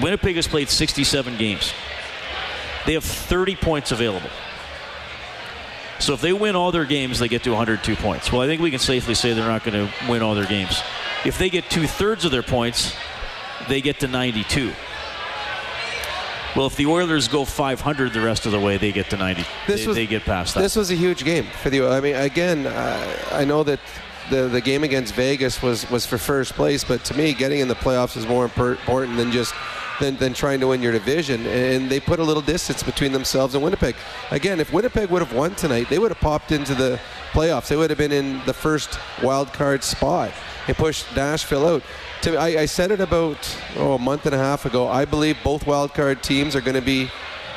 [0.02, 1.72] Winnipeg has played 67 games.
[2.86, 4.30] They have 30 points available.
[5.98, 8.30] So if they win all their games, they get to 102 points.
[8.30, 10.80] Well, I think we can safely say they're not going to win all their games.
[11.24, 12.94] If they get two thirds of their points,
[13.68, 14.72] they get to 92.
[16.58, 19.44] Well, if the Oilers go 500 the rest of the way, they get to 90.
[19.68, 20.60] This they, was- they get past that.
[20.60, 21.86] This was a huge game for the.
[21.86, 23.78] I mean, again, uh, I know that
[24.28, 27.68] the the game against Vegas was was for first place, but to me, getting in
[27.68, 29.54] the playoffs is more important than just
[30.00, 31.46] than, than trying to win your division.
[31.46, 33.94] And they put a little distance between themselves and Winnipeg.
[34.32, 37.68] Again, if Winnipeg would have won tonight, they would have popped into the playoffs.
[37.68, 40.32] They would have been in the first wild card spot
[40.66, 41.82] and pushed Nashville out.
[42.22, 44.88] To, I, I said it about oh, a month and a half ago.
[44.88, 47.10] I believe both wildcard teams are going to be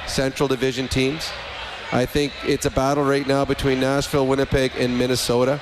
[0.07, 1.31] Central Division teams.
[1.91, 5.59] I think it's a battle right now between Nashville, Winnipeg, and Minnesota.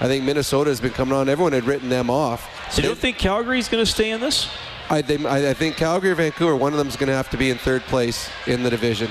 [0.00, 1.28] I think Minnesota has been coming on.
[1.28, 2.48] Everyone had written them off.
[2.70, 4.48] so you don't think Calgary's going to stay in this?
[4.90, 7.30] I, they, I, I think Calgary or Vancouver, one of them is going to have
[7.30, 9.10] to be in third place in the division.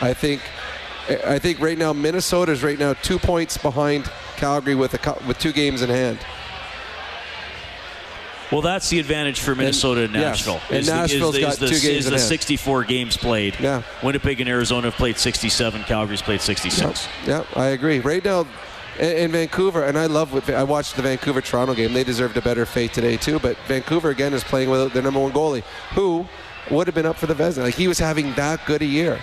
[0.00, 0.42] I think,
[1.24, 5.38] I think right now Minnesota is right now two points behind Calgary with a with
[5.38, 6.18] two games in hand.
[8.52, 10.46] Well, that's the advantage for Minnesota and, yes.
[10.46, 10.60] Nashville.
[10.70, 12.22] And is the- is, got is the, two games is the hand.
[12.22, 13.56] 64 games played.
[13.60, 13.82] Yeah.
[14.02, 15.84] Winnipeg and Arizona have played 67.
[15.84, 17.08] Calgary's played 66.
[17.26, 18.00] Yeah, I agree.
[18.00, 18.46] Right now,
[18.98, 21.92] in, Vancouver, and I love what I watched the Vancouver Toronto game.
[21.92, 23.38] They deserved a better fate today too.
[23.38, 25.62] But Vancouver again is playing with their number one goalie,
[25.94, 26.26] who
[26.70, 27.62] would have been up for the Vezina.
[27.62, 29.18] Like he was having that good a year.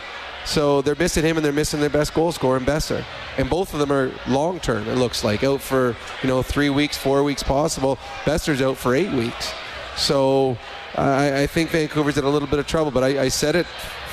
[0.48, 3.04] So they're missing him, and they're missing their best goal scorer, and Boeser.
[3.38, 4.88] And both of them are long term.
[4.88, 7.98] It looks like out for you know three weeks, four weeks possible.
[8.24, 9.54] Boeser's out for eight weeks.
[9.98, 10.58] So
[10.96, 12.92] I, I think Vancouver's in a little bit of trouble.
[12.92, 13.66] But I, I said it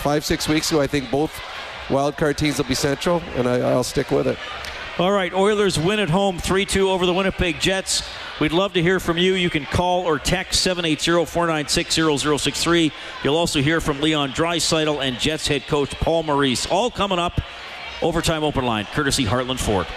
[0.02, 0.80] five, six weeks ago.
[0.80, 1.32] I think both
[1.88, 4.38] wild card teams will be central, and I, I'll stick with it.
[4.96, 8.08] All right, Oilers win at home 3 2 over the Winnipeg Jets.
[8.40, 9.34] We'd love to hear from you.
[9.34, 12.92] You can call or text 780 496 0063.
[13.24, 16.66] You'll also hear from Leon Draisaitl and Jets head coach Paul Maurice.
[16.66, 17.40] All coming up.
[18.02, 19.88] Overtime open line, courtesy Heartland Ford.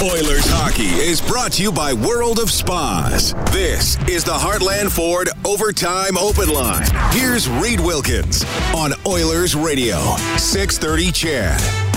[0.00, 3.34] Oilers hockey is brought to you by World of Spas.
[3.50, 6.86] This is the Heartland Ford Overtime Open Line.
[7.10, 9.98] Here's Reed Wilkins on Oilers Radio,
[10.36, 11.90] 630 CHED.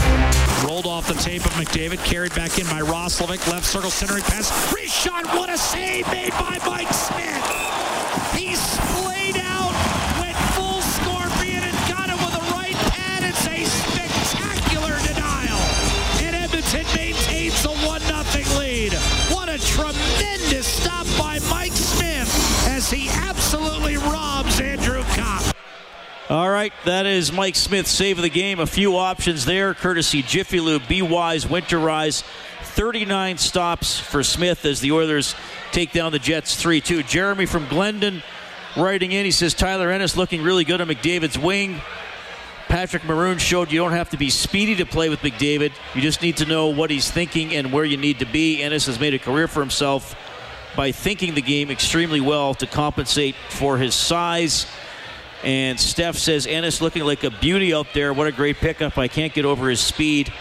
[0.64, 4.50] Rolled off the tape of McDavid, carried back in by Roslovic, left circle centering pass.
[4.72, 7.73] Free shot, what a save made by Mike Smith.
[26.34, 28.60] All right, that is Mike Smith, save of the game.
[28.60, 32.24] A few options there, courtesy Jiffy Lube, Be Wise, Winterize.
[32.64, 35.36] 39 stops for Smith as the Oilers
[35.72, 37.04] take down the Jets 3 2.
[37.04, 38.24] Jeremy from Glendon
[38.76, 39.26] writing in.
[39.26, 41.80] He says Tyler Ennis looking really good on McDavid's wing.
[42.68, 45.72] Patrick Maroon showed you don't have to be speedy to play with McDavid.
[45.94, 48.64] You just need to know what he's thinking and where you need to be.
[48.64, 50.16] Ennis has made a career for himself
[50.76, 54.66] by thinking the game extremely well to compensate for his size.
[55.44, 58.14] And Steph says Ennis looking like a beauty out there.
[58.14, 58.98] What a great pickup.
[58.98, 60.32] I can't get over his speed.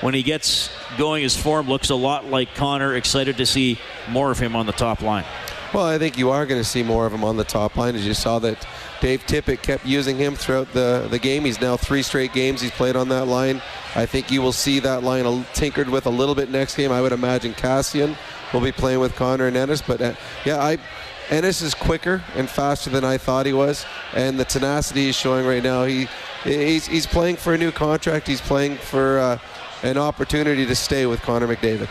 [0.00, 2.94] When he gets going, his form looks a lot like Connor.
[2.94, 5.24] Excited to see more of him on the top line.
[5.74, 7.94] Well, I think you are going to see more of him on the top line.
[7.94, 8.66] As you saw that
[9.00, 11.44] Dave Tippett kept using him throughout the, the game.
[11.44, 13.62] He's now three straight games he's played on that line.
[13.94, 16.90] I think you will see that line tinkered with a little bit next game.
[16.90, 18.16] I would imagine Kassian
[18.52, 19.82] will be playing with Connor and Ennis.
[19.82, 20.78] But uh, yeah, I
[21.30, 25.46] Ennis is quicker and faster than I thought he was, and the tenacity he's showing
[25.46, 25.84] right now.
[25.84, 26.08] He
[26.44, 28.26] he's, he's playing for a new contract.
[28.26, 29.38] He's playing for uh,
[29.82, 31.88] an opportunity to stay with Connor McDavid.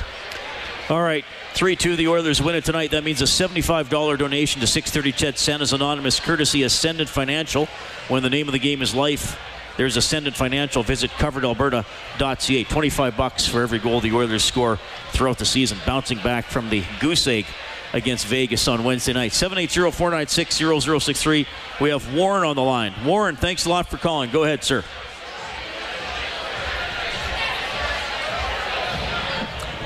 [0.90, 2.92] All right, 3 2, the Oilers win it tonight.
[2.92, 7.68] That means a $75 donation to 630 CHED Santa's Anonymous, courtesy Ascendant Financial.
[8.08, 9.38] When the name of the game is life,
[9.76, 10.84] there's Ascendant Financial.
[10.84, 12.64] Visit coveredalberta.ca.
[12.64, 14.80] 25 bucks for every goal the Oilers score
[15.12, 15.78] throughout the season.
[15.86, 17.46] Bouncing back from the goose egg
[17.94, 19.34] against Vegas on Wednesday night.
[19.34, 21.48] 780 496 0063.
[21.82, 22.94] We have Warren on the line.
[23.06, 24.32] Warren, thanks a lot for calling.
[24.32, 24.84] Go ahead, sir.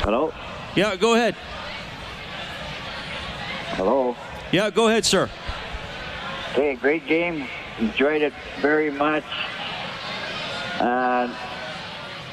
[0.03, 0.33] Hello?
[0.75, 1.35] Yeah, go ahead.
[3.75, 4.15] Hello?
[4.51, 5.29] Yeah, go ahead, sir.
[6.51, 7.47] Okay, great game.
[7.79, 9.23] Enjoyed it very much.
[10.79, 11.33] Uh,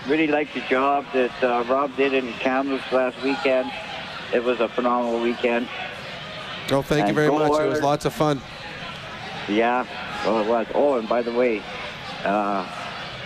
[0.08, 3.70] really liked the job that uh, Rob did in Kamloops last weekend.
[4.32, 5.68] It was a phenomenal weekend.
[6.70, 7.50] Oh, thank you very much.
[7.60, 8.40] It was lots of fun.
[9.48, 9.86] Yeah,
[10.26, 10.66] well, it was.
[10.74, 11.62] Oh, and by the way,
[12.24, 12.66] uh,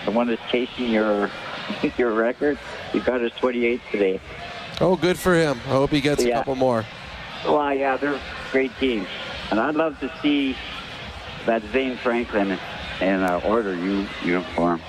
[0.05, 1.29] the one that's chasing your
[1.97, 2.57] your record,
[2.93, 4.21] he got his 28 today.
[4.79, 5.59] Oh, good for him.
[5.65, 6.37] I hope he gets a Yeah.
[6.39, 6.85] couple more.
[7.45, 8.19] Well, yeah, they're
[8.51, 9.07] great teams.
[9.51, 10.55] And I'd love to see
[11.45, 12.57] that Zane Franklin
[13.01, 14.81] in uh, order u- uniform.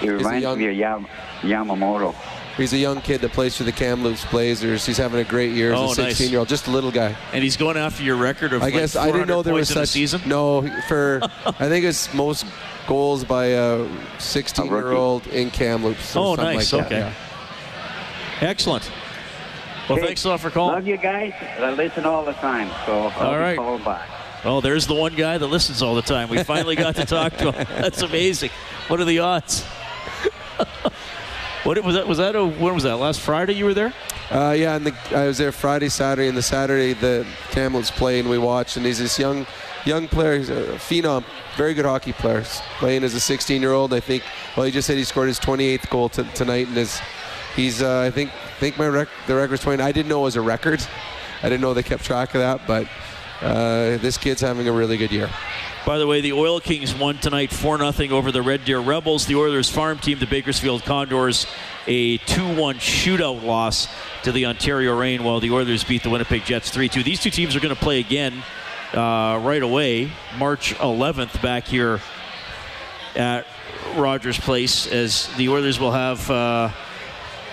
[0.00, 1.06] He a reminds young- me of Yam-
[1.42, 2.14] Yamamoto.
[2.56, 4.86] He's a young kid that plays for the Kamloops Blazers.
[4.86, 5.96] He's having a great year as Oh, a nice.
[6.16, 7.16] 16 year old, just a little guy.
[7.32, 9.54] And he's going after your record of I like guess I didn't 400 know there
[9.54, 10.20] was points in a such season.
[10.26, 12.46] No, for I think it's most
[12.86, 13.88] goals by a
[14.20, 16.14] 16 year old in Kamloops.
[16.14, 16.72] Oh, something nice.
[16.72, 17.12] Like that, okay.
[18.40, 18.48] yeah.
[18.48, 18.88] Excellent.
[19.88, 20.06] Well, Okay.
[20.06, 20.76] thanks a lot for calling.
[20.76, 21.32] Love you guys.
[21.58, 23.56] I listen all the time, so I'll All be right.
[23.56, 24.08] calling back.
[24.44, 26.28] Oh, there's the one guy that listens all the time.
[26.28, 27.66] We finally got to talk to him.
[27.80, 28.50] That's amazing.
[28.88, 29.64] What are the odds?
[31.64, 32.06] what was that?
[32.06, 32.96] Was that a when was that?
[32.96, 33.92] Last Friday you were there?
[34.30, 38.20] Uh, yeah, and the, I was there Friday, Saturday, and the Saturday the Kamloops played
[38.20, 38.76] and we watched.
[38.76, 39.46] And he's this young,
[39.84, 41.24] young player, he's a phenom,
[41.56, 42.40] very good hockey player.
[42.40, 43.94] He's playing as a 16 year old.
[43.94, 44.22] I think.
[44.56, 47.00] Well, he just said he scored his 28th goal t- tonight, and his,
[47.56, 49.82] he's uh, I think think my rec- the record's 20.
[49.82, 50.86] I didn't know it was a record.
[51.42, 52.86] I didn't know they kept track of that, but
[53.40, 55.30] uh, this kid's having a really good year.
[55.86, 59.26] By the way, the Oil Kings won tonight 4 0 over the Red Deer Rebels.
[59.26, 61.46] The Oilers farm team, the Bakersfield Condors,
[61.86, 63.88] a 2 1 shootout loss
[64.22, 67.02] to the Ontario Reign, while the Oilers beat the Winnipeg Jets 3 2.
[67.02, 68.32] These two teams are going to play again
[68.94, 72.00] uh, right away, March 11th, back here
[73.14, 73.44] at
[73.94, 76.30] Rogers Place, as the Oilers will have.
[76.30, 76.70] Uh,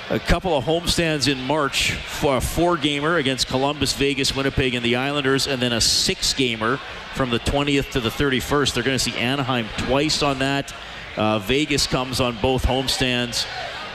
[0.09, 4.83] a couple of homestands in March for a four gamer against Columbus, Vegas, Winnipeg, and
[4.83, 6.81] the Islanders, and then a six gamer
[7.15, 8.73] from the 20th to the 31st.
[8.73, 10.73] They're going to see Anaheim twice on that.
[11.17, 13.45] Uh, Vegas comes on both homestands.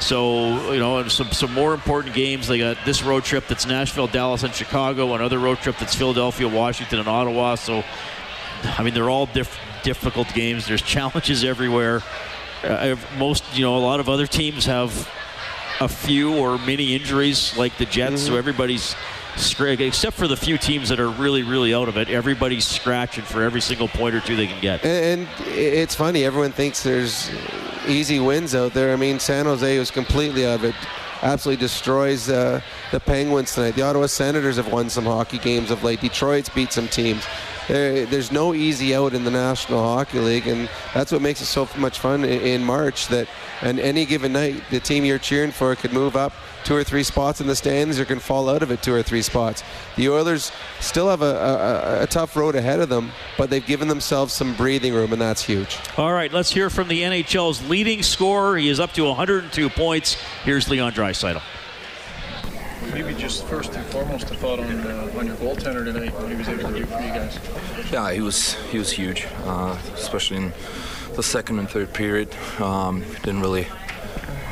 [0.01, 2.49] So, you know, and some, some more important games.
[2.49, 6.49] They got this road trip that's Nashville, Dallas, and Chicago, another road trip that's Philadelphia,
[6.49, 7.55] Washington, and Ottawa.
[7.55, 7.83] So,
[8.63, 10.67] I mean, they're all diff- difficult games.
[10.67, 12.03] There's challenges everywhere.
[12.63, 15.09] Uh, most, you know, a lot of other teams have
[15.81, 18.95] a few or many injuries like the Jets, so everybody's
[19.87, 22.09] except for the few teams that are really, really out of it.
[22.09, 24.85] Everybody's scratching for every single point or two they can get.
[24.85, 27.31] And, it's funny, everyone thinks there's
[27.87, 28.93] easy wins out there.
[28.93, 30.75] I mean, San Jose was completely out of it.
[31.23, 32.61] Absolutely destroys uh,
[32.93, 33.75] the Penguins tonight.
[33.75, 36.01] The Ottawa Senators have won some hockey games of late.
[36.01, 37.25] Detroit's beat some teams.
[37.69, 41.47] There, there's no easy out in the National Hockey League, and that's what makes it
[41.47, 43.09] so much fun in, March.
[43.09, 43.29] That
[43.63, 46.33] on any given night, the team you're cheering for could move up
[46.65, 49.03] two or three spots in the stands, or can fall out of it two or
[49.03, 49.63] three spots.
[49.97, 53.89] The Oilers still have a, a, a tough road ahead of them, but they've given
[53.89, 55.79] themselves some breathing room, and that's huge.
[55.97, 58.57] All right, let's hear from the NHL's leading scorer.
[58.57, 60.15] He is up to 102 points.
[60.45, 61.43] Here's Leon Draisaitl.
[62.97, 66.35] Maybe just first and foremost, a thought on uh, on your goaltender tonight, what he
[66.35, 67.39] was able to do for you guys.
[67.93, 70.53] Yeah, he was he was huge, uh, especially in
[71.15, 72.35] the second and third period.
[72.59, 73.69] Um, didn't really,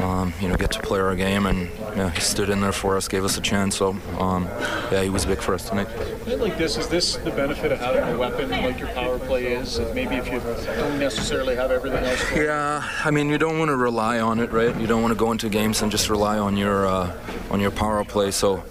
[0.01, 2.97] um, you know, get to play our game, and yeah, he stood in there for
[2.97, 3.77] us, gave us a chance.
[3.77, 4.45] So um,
[4.91, 5.89] yeah, he was big for us tonight.
[6.27, 9.53] Night like this, is this the benefit of having a weapon like your power play
[9.53, 9.79] is?
[9.95, 12.33] Maybe if you don't necessarily have everything else.
[12.35, 14.77] Yeah, I mean, you don't want to rely on it, right?
[14.79, 17.17] You don't want to go into games and just rely on your uh,
[17.51, 18.31] on your power play.
[18.33, 18.65] So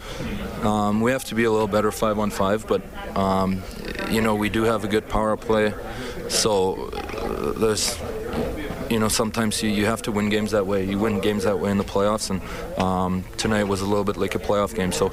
[0.64, 2.82] um, we have to be a little better five on five, but
[3.16, 3.64] um,
[4.10, 5.74] you know we do have a good power play.
[6.28, 7.98] So uh, there's
[8.94, 10.86] you know sometimes you, you have to win games that way.
[10.86, 12.40] You win games that way in the playoffs, and
[12.80, 14.92] um, tonight was a little bit like a playoff game.
[14.92, 15.08] So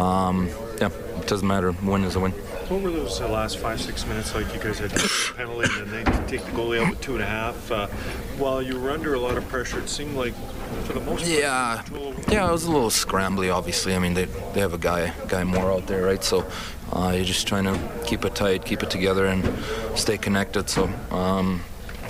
[0.00, 0.48] um,
[0.80, 1.72] yeah, it doesn't matter.
[1.82, 2.30] Win is a win.
[2.30, 4.54] What were those uh, last five, six minutes like?
[4.54, 7.22] You guys had a penalty and then they take the goalie out with two and
[7.22, 7.70] a half.
[7.72, 7.88] Uh,
[8.38, 10.32] while you were under a lot of pressure, it seemed like
[10.84, 11.28] for the most part.
[11.28, 11.82] Yeah,
[12.28, 13.52] yeah, it was a little scrambly.
[13.52, 16.22] Obviously, I mean they they have a guy guy more out there, right?
[16.22, 16.46] So
[16.92, 19.42] uh, you're just trying to keep it tight, keep it together, and
[19.98, 20.70] stay connected.
[20.70, 20.88] So.
[21.10, 21.62] Um,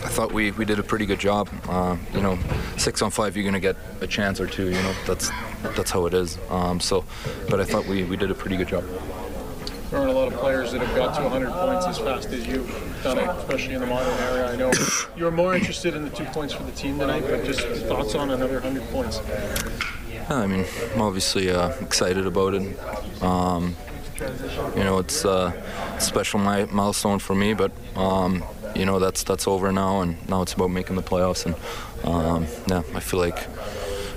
[0.04, 1.48] I thought we, we did a pretty good job.
[1.66, 2.38] Uh, you know,
[2.76, 4.66] six on five, you're gonna get a chance or two.
[4.66, 5.30] You know, that's
[5.76, 6.38] that's how it is.
[6.50, 7.04] Um, so,
[7.48, 8.84] but I thought we, we did a pretty good job.
[9.90, 12.46] There aren't a lot of players that have got to 100 points as fast as
[12.46, 12.68] you've
[13.02, 14.52] done it, especially in the modern era.
[14.52, 14.72] I know
[15.16, 18.30] you're more interested in the two points for the team tonight, but just thoughts on
[18.30, 19.20] another 100 points.
[20.10, 23.22] Yeah, I mean, I'm obviously uh, excited about it.
[23.22, 23.76] Um,
[24.76, 25.52] you know, it's uh,
[25.96, 28.42] a special milestone for me, but um,
[28.74, 31.46] you know that's that's over now, and now it's about making the playoffs.
[31.46, 31.54] And
[32.04, 33.38] um, yeah, I feel like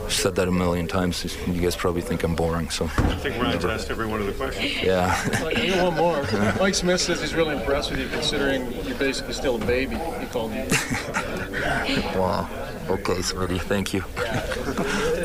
[0.07, 1.25] I've said that a million times.
[1.47, 2.85] You guys probably think I'm boring, so.
[2.85, 4.81] I think Ryan's asked every one of the questions.
[4.81, 5.13] Yeah.
[5.45, 6.53] I got one more.
[6.59, 9.97] Mike Smith says he's really impressed with you considering you're basically still a baby.
[10.19, 10.61] He called you.
[12.15, 12.49] wow.
[12.89, 14.05] Okay, Smitty, thank you.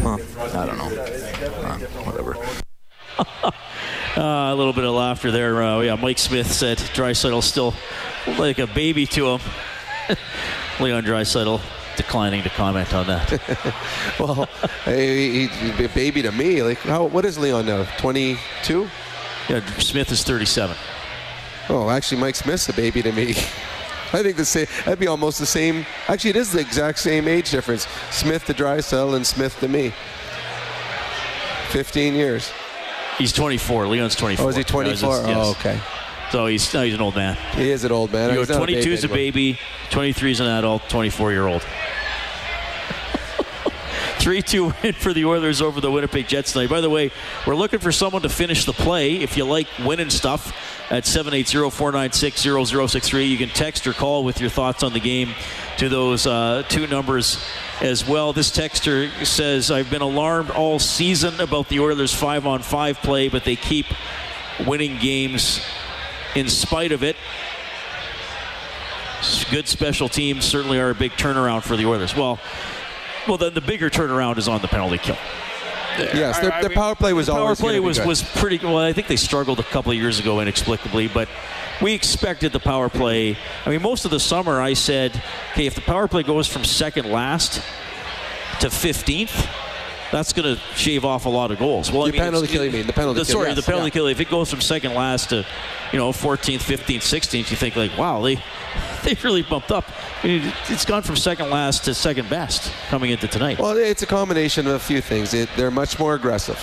[0.03, 0.21] well,
[0.53, 1.03] I don't know.
[1.63, 2.37] Uh, whatever.
[4.15, 5.63] Uh, a little bit of laughter there.
[5.63, 7.73] Uh, yeah, Mike Smith said Draisaitl still
[8.39, 9.41] like a baby to him.
[10.81, 11.61] Leon Draisaitl
[11.97, 13.75] declining to comment on that.
[14.19, 14.49] well,
[14.85, 16.63] he, he's a baby to me.
[16.63, 17.05] Like, how?
[17.05, 17.85] What is Leon now?
[17.99, 18.89] Twenty-two.
[19.49, 20.77] Yeah, Smith is thirty-seven.
[21.69, 23.31] Oh, actually, Mike Smith's a baby to me.
[24.15, 24.67] I think the same.
[24.85, 25.87] That'd be almost the same.
[26.09, 27.87] Actually, it is the exact same age difference.
[28.11, 29.93] Smith to Draisaitl and Smith to me.
[31.71, 32.53] Fifteen years.
[33.19, 33.89] He's 24.
[33.89, 34.45] Leon's 24.
[34.45, 35.23] Oh, is he 24?
[35.23, 35.37] No, yes.
[35.37, 35.79] Oh, okay.
[36.33, 37.37] So he's no, he's an old man.
[37.57, 38.33] He is an old man.
[38.33, 39.59] You He's go not 22 is a baby,
[39.91, 41.63] 23 is an adult, 24 year old.
[44.19, 46.71] 3 2 win for the Oilers over the Winnipeg Jets tonight.
[46.71, 47.11] By the way,
[47.47, 49.17] we're looking for someone to finish the play.
[49.17, 50.57] If you like winning stuff
[50.91, 55.35] at 780 496 0063, you can text or call with your thoughts on the game
[55.77, 57.45] to those uh, two numbers
[57.83, 58.33] as well.
[58.33, 63.29] This texter says, I've been alarmed all season about the Oilers' 5 on 5 play,
[63.29, 63.85] but they keep
[64.67, 65.61] winning games
[66.35, 67.17] in spite of it.
[69.51, 72.17] Good special teams certainly are a big turnaround for the Oilers.
[72.17, 72.41] Well,
[73.29, 75.17] well, then the bigger turnaround is on the penalty kill.
[75.99, 77.99] Yes, their, I- I their power play was the power always play gonna be was
[77.99, 78.07] good.
[78.09, 78.59] was pretty.
[78.59, 81.29] Well, I think they struggled a couple of years ago inexplicably, but
[81.83, 83.37] we expected the power play.
[83.67, 85.13] I mean, most of the summer I said,
[85.53, 87.63] okay, if the power play goes from second last
[88.61, 89.49] to 15th.
[90.13, 91.91] That's going to shave off a lot of goals.
[91.91, 93.87] Well, I The mean, penalty kill, you mean, the penalty kill, Sorry, yes, the penalty
[93.87, 93.91] yeah.
[93.91, 94.07] kill.
[94.09, 95.47] If it goes from second last to,
[95.91, 98.37] you know, 14th, 15th, 16th, you think like, wow, they
[99.05, 99.85] they really bumped up.
[100.23, 103.59] I mean, it's gone from second last to second best coming into tonight.
[103.59, 105.33] Well, it's a combination of a few things.
[105.33, 106.63] It, they're much more aggressive.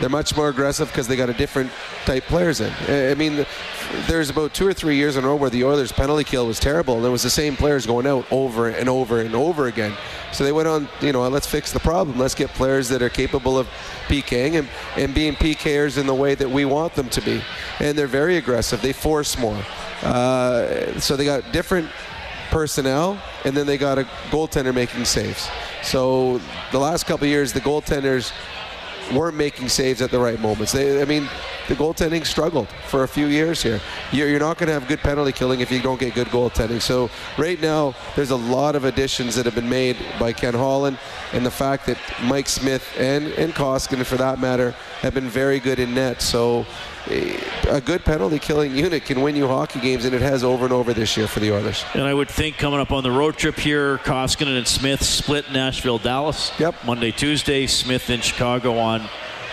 [0.00, 1.70] They're much more aggressive because they got a different
[2.04, 2.72] type of players in.
[2.88, 3.44] I I mean,
[4.06, 6.60] there's about two or three years in a row where the Oilers' penalty kill was
[6.60, 9.96] terrible, and it was the same players going out over and over and over again.
[10.32, 12.18] So they went on, you know, let's fix the problem.
[12.18, 13.68] Let's get players that are capable of
[14.08, 17.42] PKing and, and being PKers in the way that we want them to be.
[17.80, 18.82] And they're very aggressive.
[18.82, 19.60] They force more.
[20.02, 21.88] Uh, so they got different
[22.50, 25.48] personnel, and then they got a goaltender making saves.
[25.82, 26.40] So
[26.72, 28.32] the last couple years, the goaltenders
[29.12, 30.72] weren't making saves at the right moments.
[30.72, 31.28] They, I mean,
[31.68, 33.80] the goaltending struggled for a few years here.
[34.12, 36.80] You're, you're not going to have good penalty killing if you don't get good goaltending.
[36.80, 40.98] So right now, there's a lot of additions that have been made by Ken Holland,
[41.32, 45.60] and the fact that Mike Smith and and Koskinen, for that matter, have been very
[45.60, 46.22] good in net.
[46.22, 46.66] So
[47.08, 50.72] a good penalty killing unit can win you hockey games, and it has over and
[50.72, 51.84] over this year for the Oilers.
[51.94, 55.50] And I would think coming up on the road trip here, Koskinen and Smith split
[55.52, 56.52] Nashville, Dallas.
[56.58, 56.84] Yep.
[56.84, 59.08] Monday, Tuesday, Smith in Chicago on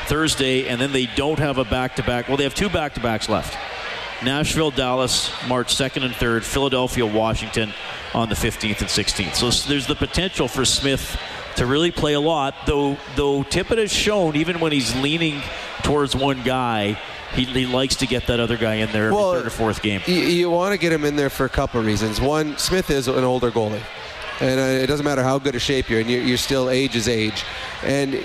[0.06, 2.28] Thursday, and then they don't have a back to back.
[2.28, 3.58] Well, they have two back to backs left.
[4.24, 6.44] Nashville, Dallas, March 2nd and 3rd.
[6.44, 7.74] Philadelphia, Washington
[8.14, 9.36] on the 15th and 16th.
[9.36, 11.20] So there's the potential for Smith
[11.56, 15.42] to really play a lot, though though Tippett has shown, even when he's leaning
[15.84, 17.00] towards one guy,
[17.36, 20.02] he, he likes to get that other guy in there Well, third or fourth game.
[20.06, 22.20] You, you want to get him in there for a couple of reasons.
[22.20, 23.82] One, Smith is an older goalie,
[24.40, 26.10] and uh, it doesn't matter how good a shape you're in.
[26.10, 27.44] You're, you're still age is age,
[27.84, 28.22] and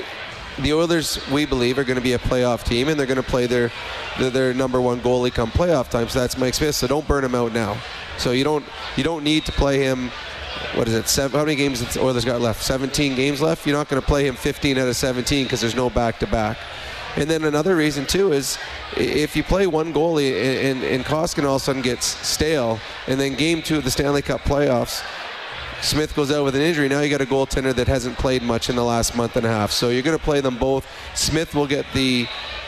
[0.58, 3.22] the Oilers, we believe, are going to be a playoff team, and they're going to
[3.22, 3.70] play their,
[4.18, 6.08] their their number one goalie come playoff time.
[6.08, 6.74] So that's Mike Smith.
[6.74, 7.76] So don't burn him out now.
[8.18, 8.64] So you don't
[8.96, 10.10] you don't need to play him.
[10.74, 11.06] What is it?
[11.08, 12.62] Seven, how many games the Oilers got left?
[12.62, 13.66] 17 games left.
[13.66, 16.26] You're not going to play him 15 out of 17 because there's no back to
[16.26, 16.56] back.
[17.16, 18.58] And then another reason too is
[18.96, 23.18] if you play one goalie and, and, Koskinen all of a sudden gets stale, and
[23.18, 25.02] then game two of the Stanley Cup playoffs,
[25.80, 26.88] Smith goes out with an injury.
[26.88, 29.48] Now you got a goaltender that hasn't played much in the last month and a
[29.48, 29.70] half.
[29.72, 30.86] So you're going to play them both.
[31.14, 32.26] Smith will get the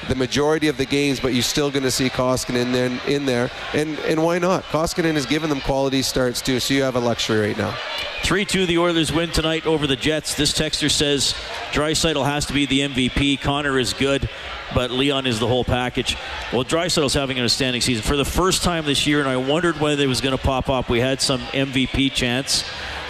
[0.09, 3.01] the majority of the games, but you're still going to see Koskinen in there.
[3.07, 4.65] In there, and and why not?
[4.65, 6.61] Koskinen has given them quality starts too.
[6.61, 7.77] So you have a luxury right now.
[8.25, 10.35] 3 2, the Oilers win tonight over the Jets.
[10.35, 11.35] This texter says
[11.73, 13.41] Draisaitl has to be the MVP.
[13.41, 14.29] Connor is good,
[14.75, 16.17] but Leon is the whole package.
[16.53, 19.81] Well, Draisaitl's having an outstanding season for the first time this year, and I wondered
[19.81, 20.89] whether it was going to pop up.
[20.89, 22.65] We had some MVP chants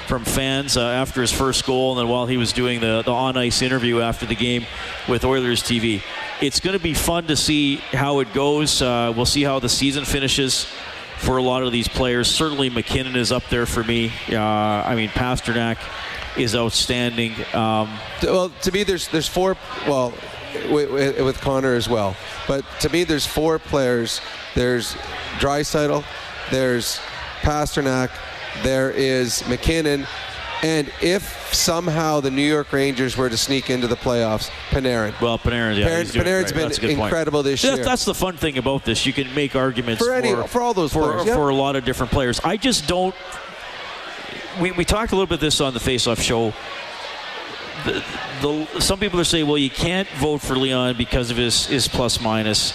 [0.09, 3.13] from fans uh, after his first goal, and then while he was doing the, the
[3.13, 4.65] on ice interview after the game
[5.07, 6.03] with Oilers TV.
[6.41, 8.81] It's going to be fun to see how it goes.
[8.81, 10.67] Uh, we'll see how the season finishes
[11.19, 12.27] for a lot of these players.
[12.27, 14.11] Certainly, MacKinnon is up there for me.
[14.31, 15.77] Uh, I mean, Pastrnak
[16.39, 17.35] is outstanding.
[17.53, 19.59] Um, Well, to me, there's there's four.
[19.87, 20.15] Well,
[20.71, 24.23] with, with, Connor as well, but to me, there's four players.
[24.55, 24.95] There's
[25.39, 26.03] Draisaitl,
[26.51, 26.99] there's
[27.43, 28.11] Pastrnak,
[28.63, 30.07] there is MacKinnon,
[30.63, 35.15] And if somehow the New York Rangers were to sneak into the playoffs, Panarin.
[35.21, 36.55] Well, Panarin, yeah, Panarin- Panarin's great.
[36.55, 37.01] been That's good point.
[37.13, 37.85] incredible this That's- year.
[37.85, 39.07] That's the fun thing about this.
[39.07, 41.35] You can make arguments For any- for all those for, players, yeah.
[41.37, 42.41] for a lot of different players.
[42.43, 43.15] I just don't.
[44.61, 46.53] We, we talked a little bit this on the Face-Off show.
[47.85, 48.03] The,
[48.43, 51.87] the, some people are saying, well, you can't vote for Leon because of his, his
[51.87, 52.73] plus minus,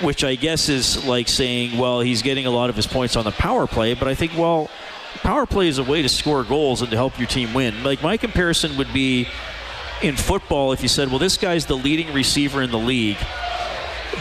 [0.00, 3.24] which I guess is like saying, well, he's getting a lot of his points on
[3.24, 3.92] the power play.
[3.92, 4.70] But I think, well,
[5.22, 7.82] power play is a way to score goals and to help your team win.
[7.82, 9.28] Like my comparison would be
[10.02, 13.16] in football if you said, well, this guy's the leading receiver in the league,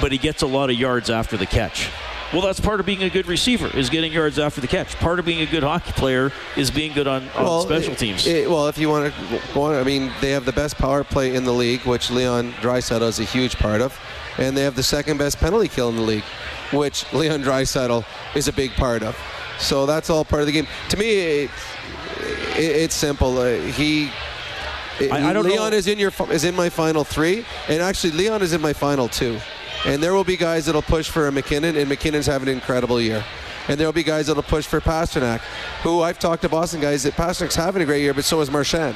[0.01, 1.89] but he gets a lot of yards after the catch.
[2.31, 4.95] Well, that's part of being a good receiver is getting yards after the catch.
[4.95, 8.25] Part of being a good hockey player is being good on, on special teams.
[8.25, 11.43] it- well, if you want to I mean, they have the best power play in
[11.43, 13.99] the league, which Leon Draisaitl is a huge part of,
[14.39, 16.23] and they have the second best penalty kill in the league,
[16.71, 18.03] which Leon Draisaitl
[18.35, 19.15] is a big part of.
[19.59, 20.67] So that's all part of the game.
[20.89, 21.09] To me,
[21.43, 21.51] it,
[22.57, 23.37] it, it's simple.
[23.37, 24.09] Uh, he.
[24.99, 28.11] I- I don't Leon know- is in your is in my final three, and actually
[28.11, 29.39] Leon is in my final two.
[29.85, 33.01] And there will be guys that'll push for a MacKinnon, and MacKinnon's having an incredible
[33.01, 33.23] year.
[33.67, 35.39] And there will be guys that'll push for Pastrnak,
[35.83, 38.51] who I've talked to Boston guys that Pastrnak's having a great year, but so is
[38.51, 38.95] Marchand.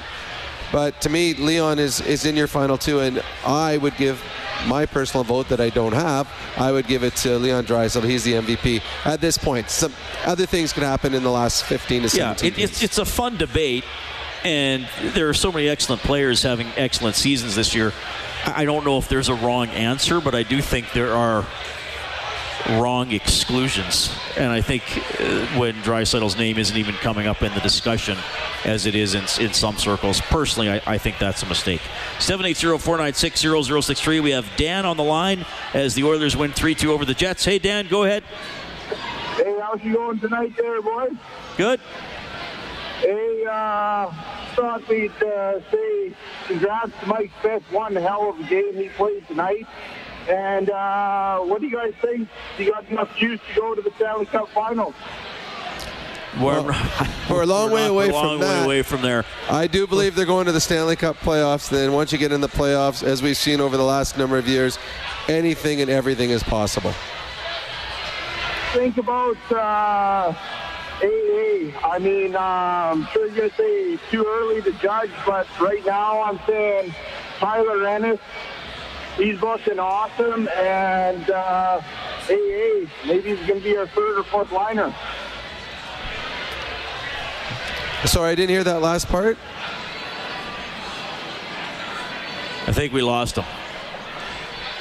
[0.72, 4.22] But to me, Leon is, is in your final two, and I would give
[4.68, 6.30] my personal vote that I don't have.
[6.58, 8.04] I would give it to Leon Draisaitl.
[8.04, 9.70] He's the MVP at this point.
[9.70, 9.94] Some
[10.26, 12.52] other things can happen in the last 15 to yeah, 17.
[12.52, 13.86] it, it's, it's a fun debate,
[14.44, 17.94] and there are so many excellent players having excellent seasons this year.
[18.46, 21.46] I don't know if there's a wrong answer, but I do think there are
[22.70, 24.16] wrong exclusions.
[24.36, 24.84] And I think
[25.20, 28.18] uh, when Draisaitl's name isn't even coming up in the discussion
[28.66, 31.80] as it is in, in some circles, personally, I, I think that's a mistake.
[32.20, 34.22] 780-496-0063.
[34.22, 37.46] We have Dan on the line as the Oilers win 3-2 over the Jets.
[37.46, 38.24] Hey, Dan, go ahead.
[39.36, 41.14] Hey, how's you going tonight there, boys?
[41.56, 41.80] Good.
[43.00, 44.12] Hey, uh,
[44.56, 46.14] thought we'd uh, say
[46.48, 47.64] congrats to Mike Smith.
[47.70, 49.68] One hell of a game he played tonight.
[50.28, 52.28] And uh, what do you guys think?
[52.58, 54.94] Do You got enough juice to go to the Stanley Cup Finals?
[56.42, 56.62] We're,
[57.30, 58.66] We're a long way away we're a long from way that.
[58.66, 59.26] away from there.
[59.50, 61.70] I do believe they're going to the Stanley Cup playoffs.
[61.70, 64.48] Then once you get in the playoffs, as we've seen over the last number of
[64.48, 64.78] years,
[65.28, 66.94] anything and everything is possible.
[68.74, 70.34] Think about uh,
[71.02, 71.72] AA.
[71.88, 75.84] I mean, uh, I'm sure you're going to say too early to judge, but right
[75.86, 76.94] now I'm saying
[77.40, 78.20] Tyler Ennis,
[79.18, 81.82] he's looking awesome, and uh,
[82.30, 84.94] AA, maybe he's going to be our third or fourth liner.
[88.06, 89.38] Sorry, I didn't hear that last part.
[92.68, 93.46] I think we lost him.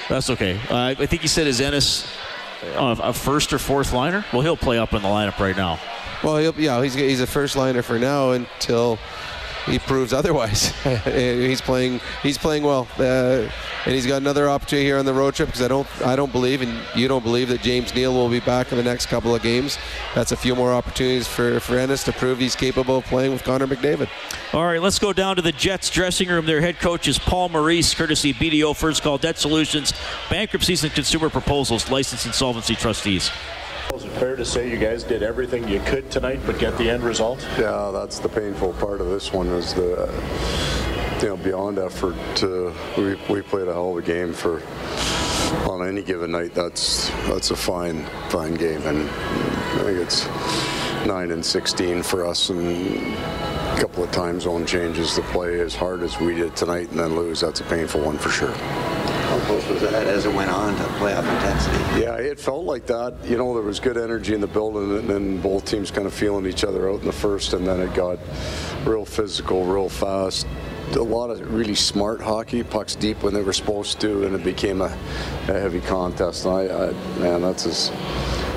[0.08, 0.58] That's okay.
[0.70, 2.06] Uh, I think he said his Ennis
[2.74, 4.24] uh, a first or fourth liner.
[4.32, 5.78] Well, he'll play up in the lineup right now.
[6.22, 8.98] Well, he'll, yeah, he's he's a first liner for now until
[9.66, 10.68] he proves otherwise.
[11.04, 13.48] he's playing he's playing well, uh,
[13.84, 16.32] and he's got another opportunity here on the road trip because I don't I don't
[16.32, 19.34] believe and you don't believe that James Neal will be back in the next couple
[19.34, 19.78] of games.
[20.14, 23.44] That's a few more opportunities for for Ennis to prove he's capable of playing with
[23.44, 24.08] Connor McDavid.
[24.52, 26.46] All right, let's go down to the Jets dressing room.
[26.46, 29.92] Their head coach is Paul Maurice, courtesy BDO First Call Debt Solutions,
[30.30, 33.30] Bankruptcies and Consumer Proposals, licensed insolvency trustees.
[33.94, 36.90] Is it fair to say you guys did everything you could tonight but get the
[36.90, 37.46] end result?
[37.58, 40.10] Yeah, that's the painful part of this one is the,
[41.22, 42.16] you know, beyond effort.
[42.96, 44.62] We, we played a hell of a game for,
[45.70, 48.82] on any given night, that's that's a fine, fine game.
[48.82, 50.26] And I think it's
[51.06, 55.74] 9 and 16 for us and a couple of time zone changes to play as
[55.74, 57.40] hard as we did tonight and then lose.
[57.40, 58.54] That's a painful one for sure.
[59.40, 62.00] Close was that as it went on to playoff intensity?
[62.00, 63.14] Yeah, it felt like that.
[63.24, 66.14] You know, there was good energy in the building, and then both teams kind of
[66.14, 68.18] feeling each other out in the first, and then it got
[68.84, 70.46] real physical, real fast.
[70.92, 74.44] A lot of really smart hockey, pucks deep when they were supposed to, and it
[74.44, 74.86] became a,
[75.48, 76.44] a heavy contest.
[76.44, 77.90] And I, I, man, that's as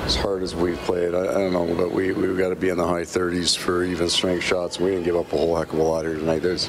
[0.04, 1.14] as hard as we've played.
[1.14, 3.84] I, I don't know, but we we've got to be in the high 30s for
[3.84, 4.80] even strength shots.
[4.80, 6.42] We didn't give up a whole heck of a lot here tonight.
[6.42, 6.68] There's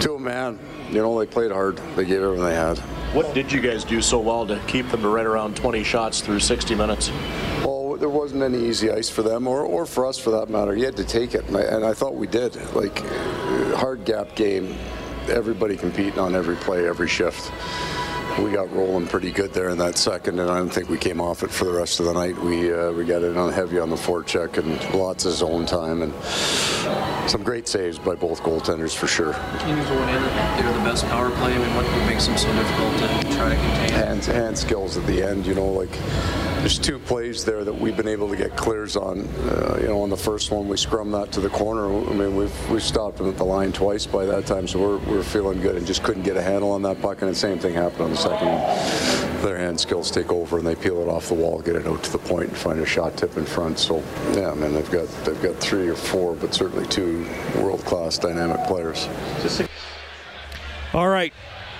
[0.00, 0.58] to a man.
[0.90, 1.76] You know, they played hard.
[1.94, 2.78] They gave everything they had.
[3.14, 6.20] What did you guys do so well to keep them to right around 20 shots
[6.20, 7.10] through 60 minutes?
[7.64, 10.74] Well, there wasn't any easy ice for them, or, or for us for that matter.
[10.74, 12.56] You had to take it, and I, and I thought we did.
[12.74, 12.98] Like,
[13.76, 14.76] hard gap game,
[15.28, 17.52] everybody competing on every play, every shift.
[18.42, 21.20] We got rolling pretty good there in that second, and I don't think we came
[21.20, 22.36] off it for the rest of the night.
[22.38, 26.02] We uh, we got it on heavy on the forecheck and lots of zone time
[26.02, 26.14] and
[27.30, 29.34] some great saves by both goaltenders for sure.
[29.60, 31.54] Teams going in, they're the best power play.
[31.54, 33.90] I mean, what makes them so difficult to try to contain?
[33.90, 35.94] Hand, hand skills at the end, you know, like
[36.60, 39.20] there's two plays there that we've been able to get clears on.
[39.20, 41.86] Uh, you know, on the first one, we scrum that to the corner.
[41.86, 44.98] I mean, we've we've stopped them at the line twice by that time, so we're,
[45.10, 47.22] we're feeling good and just couldn't get a handle on that puck.
[47.22, 49.42] And the same thing happened on the second one.
[49.42, 52.02] Their hand skills take over and they peel it off the wall, get it out
[52.02, 53.78] to the point, and find a shot tip in front.
[53.78, 54.02] So
[54.32, 59.08] yeah, man, they've got they've got three or four, but certainly two world-class dynamic players.
[60.92, 61.32] All right.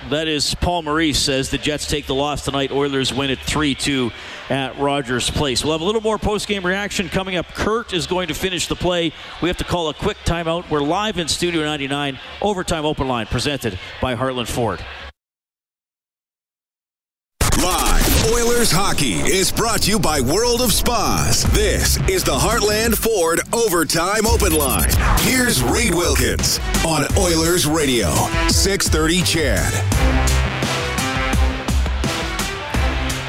[0.09, 2.71] That is Paul Maurice says the Jets take the loss tonight.
[2.71, 4.11] Oilers win it 3 2
[4.49, 5.63] at Rogers Place.
[5.63, 7.47] We'll have a little more post game reaction coming up.
[7.49, 9.13] Kurt is going to finish the play.
[9.41, 10.69] We have to call a quick timeout.
[10.71, 14.83] We're live in Studio 99, Overtime Open Line, presented by Heartland Ford.
[17.61, 17.90] Live
[18.31, 21.43] Oilers hockey is brought to you by World of Spas.
[21.51, 24.89] This is the Heartland Ford Overtime Open Line.
[25.19, 26.57] Here's Reed Wilkins
[26.87, 28.09] on Oilers Radio,
[28.47, 29.73] 630 CHED.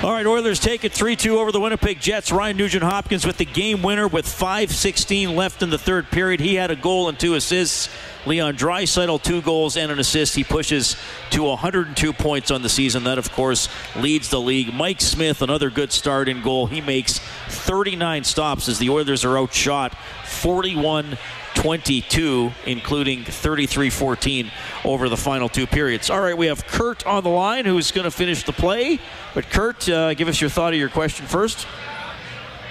[0.05, 2.31] All right, Oilers take it 3 2 over the Winnipeg Jets.
[2.31, 6.39] Ryan Nugent Hopkins with the game winner with 5.16 left in the third period.
[6.39, 7.89] He had a goal and two assists.
[8.25, 10.35] Leon Draisaitl, two goals and an assist.
[10.35, 10.97] He pushes
[11.31, 13.05] to 102 points on the season.
[13.05, 14.73] That, of course, leads the league.
[14.73, 16.67] Mike Smith, another good start in goal.
[16.67, 17.19] He makes
[17.49, 21.19] 39 stops as the Oilers are outshot 41
[21.55, 24.51] 22, including 33 14
[24.85, 26.09] over the final two periods.
[26.11, 28.99] All right, we have Kurt on the line who's going to finish the play.
[29.35, 31.67] But, Kurt, uh, give us your thought of your question first.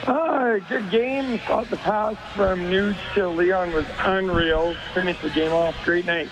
[0.08, 1.40] Uh, good game.
[1.40, 4.76] Thought the pass from Nuge to Leon was unreal.
[4.94, 5.76] Finished the game off.
[5.84, 6.30] Great night.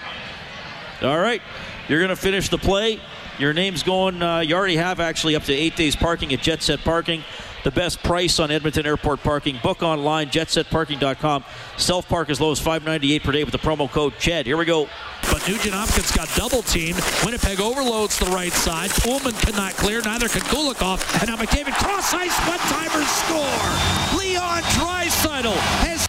[1.01, 1.41] All right.
[1.87, 2.99] You're going to finish the play.
[3.37, 6.61] Your name's going, uh, you already have actually up to eight days parking at Jet
[6.61, 7.23] Set Parking
[7.69, 9.59] the best price on Edmonton Airport parking.
[9.61, 11.43] Book online, jetsetparking.com.
[11.77, 14.47] Self park as low as $5.98 per day with the promo code CHED.
[14.47, 14.89] Here we go.
[15.31, 16.99] But Nugent Hopkins got double teamed.
[17.23, 18.89] Winnipeg overloads the right side.
[18.89, 20.01] Pullman cannot clear.
[20.01, 21.19] Neither can Kulikov.
[21.19, 24.19] And now McDavid cross ice one timer score.
[24.19, 25.53] Leon Draisaitl
[25.85, 26.07] has.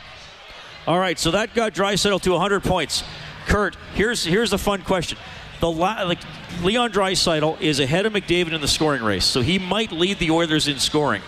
[0.87, 3.05] All right, so that got Draisaitl to 100 points.
[3.47, 5.19] Kurt, here's here's the fun question.
[5.61, 6.21] The la- like
[6.63, 10.31] Leon Draisaitl is ahead of McDavid in the scoring race, so he might lead the
[10.31, 11.21] Oilers in scoring.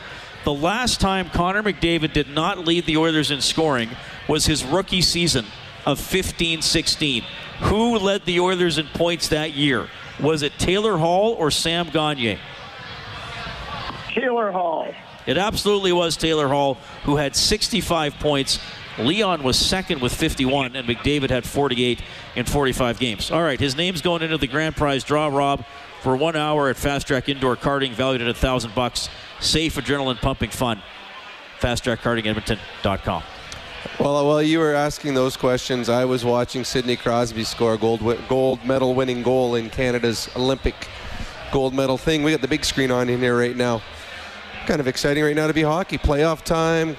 [0.45, 3.91] The last time Connor McDavid did not lead the Oilers in scoring
[4.29, 5.47] was his rookie season
[5.87, 7.23] of 15 16.
[7.61, 9.89] Who led the Oilers in points that year?
[10.21, 12.39] Was it Taylor Hall or Sam Gagner?
[14.13, 14.93] Taylor Hall.
[15.27, 16.75] It absolutely was Taylor Hall,
[17.05, 18.59] who had 65 points.
[18.99, 22.03] Leon was second with 51, and McDavid had 48
[22.35, 23.31] in 45 games.
[23.31, 25.65] All right, his name's going into the grand prize draw, Rob,
[26.03, 29.09] for one hour at Fast Track Indoor Karting, valued at a thousand bucks
[29.41, 30.83] safe, adrenaline pumping fun.
[31.61, 33.23] FastTrackKartingEdmonton.com.
[34.01, 37.79] Well, uh, while you were asking those questions, I was watching Sidney Crosby score a
[37.79, 40.75] gold gold medal winning goal in Canada's Olympic
[41.53, 42.23] gold medal thing.
[42.25, 43.81] We got the big screen on in here right now.
[44.67, 45.99] Kind of exciting right now to be hockey.
[45.99, 46.97] Playoff time,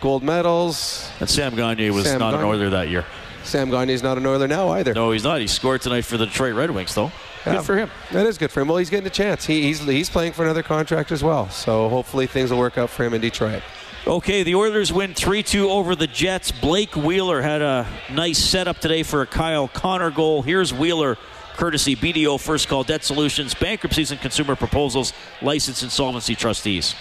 [0.00, 1.10] gold medals.
[1.20, 2.46] And Sam Gagner was Sam not Gagner.
[2.46, 3.04] an Oiler that year.
[3.42, 4.94] Sam Gagner's not an Oiler now either.
[4.94, 5.40] No, he's not.
[5.40, 7.10] He scored tonight for the Detroit Red Wings, though.
[7.46, 7.90] Yeah, Good for him.
[8.12, 8.68] That is good for him.
[8.68, 9.46] Well, he's getting a chance.
[9.46, 11.48] He, he's he's playing for another contract as well.
[11.50, 13.62] So hopefully things will work out for him in Detroit.
[14.06, 16.50] Okay, the Oilers win 3 2 over the Jets.
[16.50, 20.42] Blake Wheeler had a nice setup today for a Kyle Connor goal.
[20.42, 21.16] Here's Wheeler,
[21.56, 25.12] courtesy BDO First Call Debt Solutions, Bankruptcies and Consumer Proposals,
[25.42, 26.94] License Insolvency Trustees.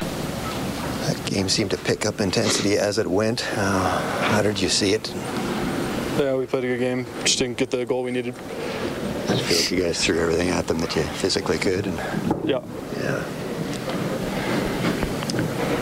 [0.00, 3.44] That game seemed to pick up intensity as it went.
[3.56, 5.12] Uh, how did you see it?
[6.18, 7.06] Yeah, we played a good game.
[7.24, 8.34] Just didn't get the goal we needed.
[9.28, 11.86] I feel like you guys threw everything at them that you physically could.
[11.86, 11.96] And
[12.48, 12.60] Yeah.
[13.00, 13.24] yeah.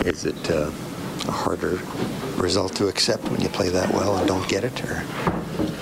[0.05, 0.71] Is it uh,
[1.27, 1.79] a harder
[2.41, 5.03] result to accept when you play that well and don't get it, or?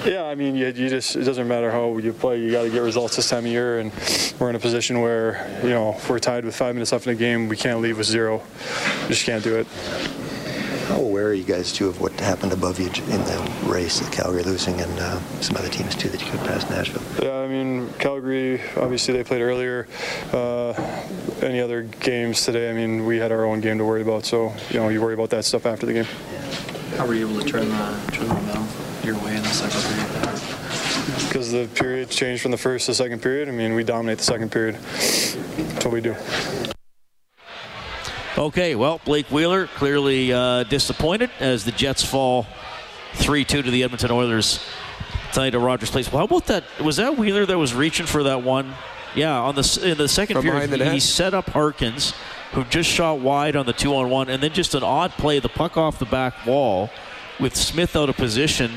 [0.06, 2.40] Yeah, I mean, you, you just it doesn't matter how you play.
[2.40, 3.92] You got to get results this time of year, and
[4.40, 7.14] we're in a position where you know if we're tied with five minutes left in
[7.14, 8.42] the game, we can't leave with zero.
[9.04, 9.68] We just can't do it.
[10.88, 12.92] How aware are you guys too of what happened above you in
[13.26, 16.70] the race, the Calgary losing, and uh, some other teams too that you could pass
[16.70, 17.02] Nashville?
[17.26, 19.88] Yeah, I mean, Calgary, obviously they played earlier.
[20.32, 20.74] Uh,
[21.42, 24.54] any other games today, I mean, we had our own game to worry about, so,
[24.70, 26.08] you know, you worry about that stuff after the game.
[26.98, 28.68] How were you able to turn the, turn the momentum
[29.04, 31.28] your way in the second period?
[31.28, 34.20] Because the period changed from the first to the second period, I mean, we dominate
[34.20, 34.76] the second period.
[34.76, 36.16] That's what we do.
[38.38, 42.46] Okay, well, Blake Wheeler clearly uh, disappointed as the Jets fall
[43.14, 44.60] 3 2 to the Edmonton Oilers
[45.32, 46.12] tonight at Rogers Place.
[46.12, 46.66] Well, how about that?
[46.82, 48.74] Was that Wheeler that was reaching for that one?
[49.16, 52.14] Yeah, on the in the second From period, the he, he set up Harkins,
[52.52, 55.40] who just shot wide on the two on one, and then just an odd play,
[55.40, 56.90] the puck off the back wall
[57.40, 58.74] with Smith out of position.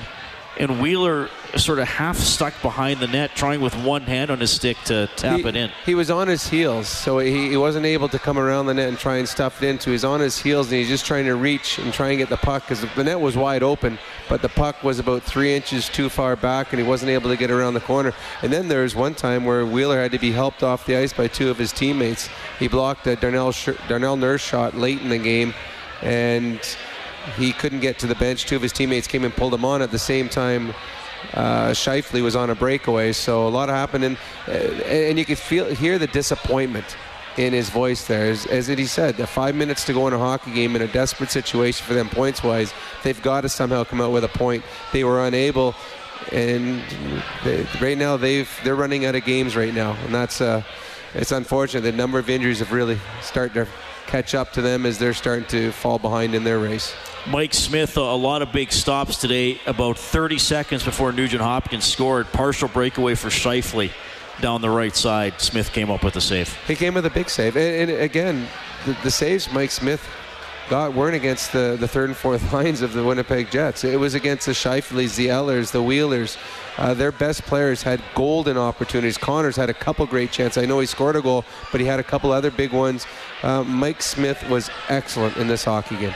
[0.58, 4.50] And Wheeler sort of half stuck behind the net, trying with one hand on his
[4.50, 5.70] stick to tap he, it in.
[5.86, 8.88] He was on his heels, so he, he wasn't able to come around the net
[8.88, 9.90] and try and stuff it into.
[9.90, 12.36] He's on his heels and he's just trying to reach and try and get the
[12.36, 13.98] puck because the net was wide open,
[14.28, 17.36] but the puck was about three inches too far back and he wasn't able to
[17.36, 18.12] get around the corner.
[18.42, 21.12] And then there was one time where Wheeler had to be helped off the ice
[21.12, 22.28] by two of his teammates.
[22.58, 23.54] He blocked a Darnell,
[23.88, 25.54] Darnell Nurse shot late in the game
[26.02, 26.60] and
[27.36, 28.46] he couldn't get to the bench.
[28.46, 30.74] Two of his teammates came and pulled him on at the same time.
[31.34, 34.16] Uh, Scheifele was on a breakaway, so a lot happened, and,
[34.46, 36.96] uh, and you could feel hear the disappointment
[37.36, 38.30] in his voice there.
[38.30, 40.88] As, as he said, the five minutes to go in a hockey game in a
[40.88, 42.72] desperate situation for them points wise,
[43.02, 44.64] they've got to somehow come out with a point.
[44.92, 45.74] They were unable,
[46.32, 46.82] and
[47.44, 50.62] they, right now they've they're running out of games right now, and that's uh,
[51.14, 51.82] it's unfortunate.
[51.82, 53.68] The number of injuries have really started to
[54.08, 56.94] catch up to them as they're starting to fall behind in their race.
[57.26, 59.60] Mike Smith, a lot of big stops today.
[59.66, 63.92] About 30 seconds before Nugent Hopkins scored, partial breakaway for Scheifele
[64.40, 65.40] down the right side.
[65.40, 66.56] Smith came up with a save.
[66.66, 68.48] He came with a big save, and, and again,
[68.86, 70.06] the, the, saves Mike Smith
[70.68, 73.84] got weren't against the, the third and fourth lines of the Winnipeg Jets.
[73.84, 76.36] It was against the Scheifeles, the Ehlers, the Wheelers.
[76.76, 79.18] Uh, their best players had golden opportunities.
[79.18, 80.62] Connors had a couple great chances.
[80.62, 83.06] I know he scored a goal, but he had a couple other big ones.
[83.42, 86.14] Uh, Mike Smith was excellent in this hockey game.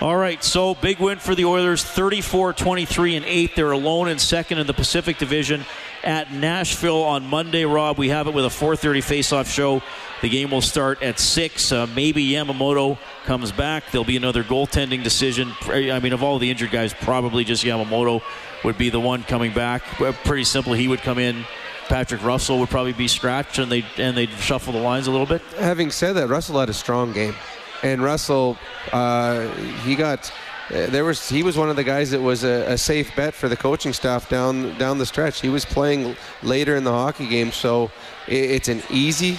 [0.00, 3.56] All right, so big win for the Oilers, 34 23 and 8.
[3.56, 5.64] They're alone in second in the Pacific Division
[6.06, 7.64] at Nashville on Monday.
[7.64, 9.82] Rob, we have it with a 4:30 face-off show.
[10.22, 11.72] The game will start at six.
[11.72, 13.90] Uh, maybe Yamamoto comes back.
[13.90, 15.52] There'll be another goaltending decision.
[15.68, 18.22] I mean, of all the injured guys, probably just Yamamoto
[18.64, 19.82] would be the one coming back.
[20.24, 20.72] Pretty simple.
[20.72, 21.44] He would come in.
[21.88, 25.26] Patrick Russell would probably be scratched, and they and they'd shuffle the lines a little
[25.26, 25.42] bit.
[25.58, 27.34] Having said that, Russell had a strong game
[27.82, 28.56] and Russell,
[28.92, 29.48] uh,
[29.84, 30.32] he got
[30.70, 33.48] there was he was one of the guys that was a, a, safe bet for
[33.48, 35.40] the coaching staff down down the stretch.
[35.40, 37.90] He was playing later in the hockey game, so
[38.26, 39.38] it, it's an easy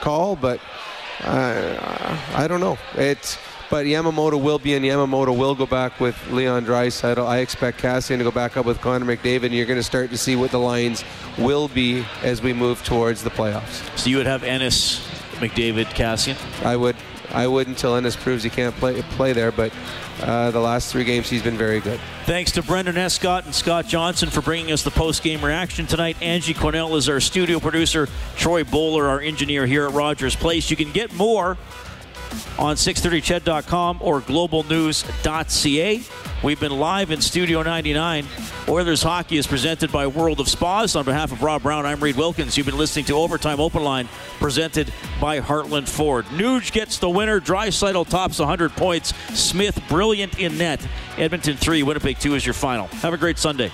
[0.00, 0.60] call, but
[1.24, 2.78] uh, I don't know.
[2.94, 3.38] It's
[3.68, 7.26] but Yamamoto will be, and Yamamoto will go back with Leon Draisaitl.
[7.26, 10.10] I expect Kassian to go back up with Connor McDavid, and you're going to start
[10.10, 11.04] to see what the lines
[11.36, 13.98] will be as we move towards the playoffs.
[13.98, 15.00] So you would have Ennis,
[15.34, 16.36] McDavid, Kassian.
[16.64, 16.96] I would.
[17.36, 19.52] I would until Ennis proves he can't play play there.
[19.52, 19.70] But
[20.22, 22.00] uh, the last three games, he's been very good.
[22.24, 26.16] Thanks to Brendan Escott and Scott Johnson for bringing us the post game reaction tonight.
[26.22, 28.08] Angie Cornell is our studio producer.
[28.36, 30.70] Troy Bowler, our engineer here at Rogers Place.
[30.70, 31.58] You can get more
[32.58, 36.02] on 630ched.com or globalnews.ca.
[36.42, 38.26] We've been live in Studio 99.
[38.68, 40.94] Oilers hockey is presented by World of Spas.
[40.94, 42.56] On behalf of Rob Brown, I'm Reed Wilkins.
[42.56, 44.08] You've been listening to Overtime Open Line
[44.38, 46.24] presented by Heartland Ford.
[46.26, 47.40] Nuge gets the winner.
[47.40, 49.14] Draisaitl tops 100 points.
[49.34, 50.86] Smith brilliant in net.
[51.16, 52.86] Edmonton 3, Winnipeg 2 is your final.
[52.88, 53.72] Have a great Sunday.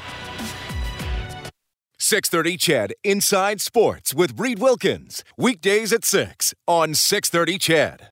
[1.98, 5.24] 630 CHED Inside Sports with Reed Wilkins.
[5.36, 8.12] Weekdays at 6 on 630 CHED.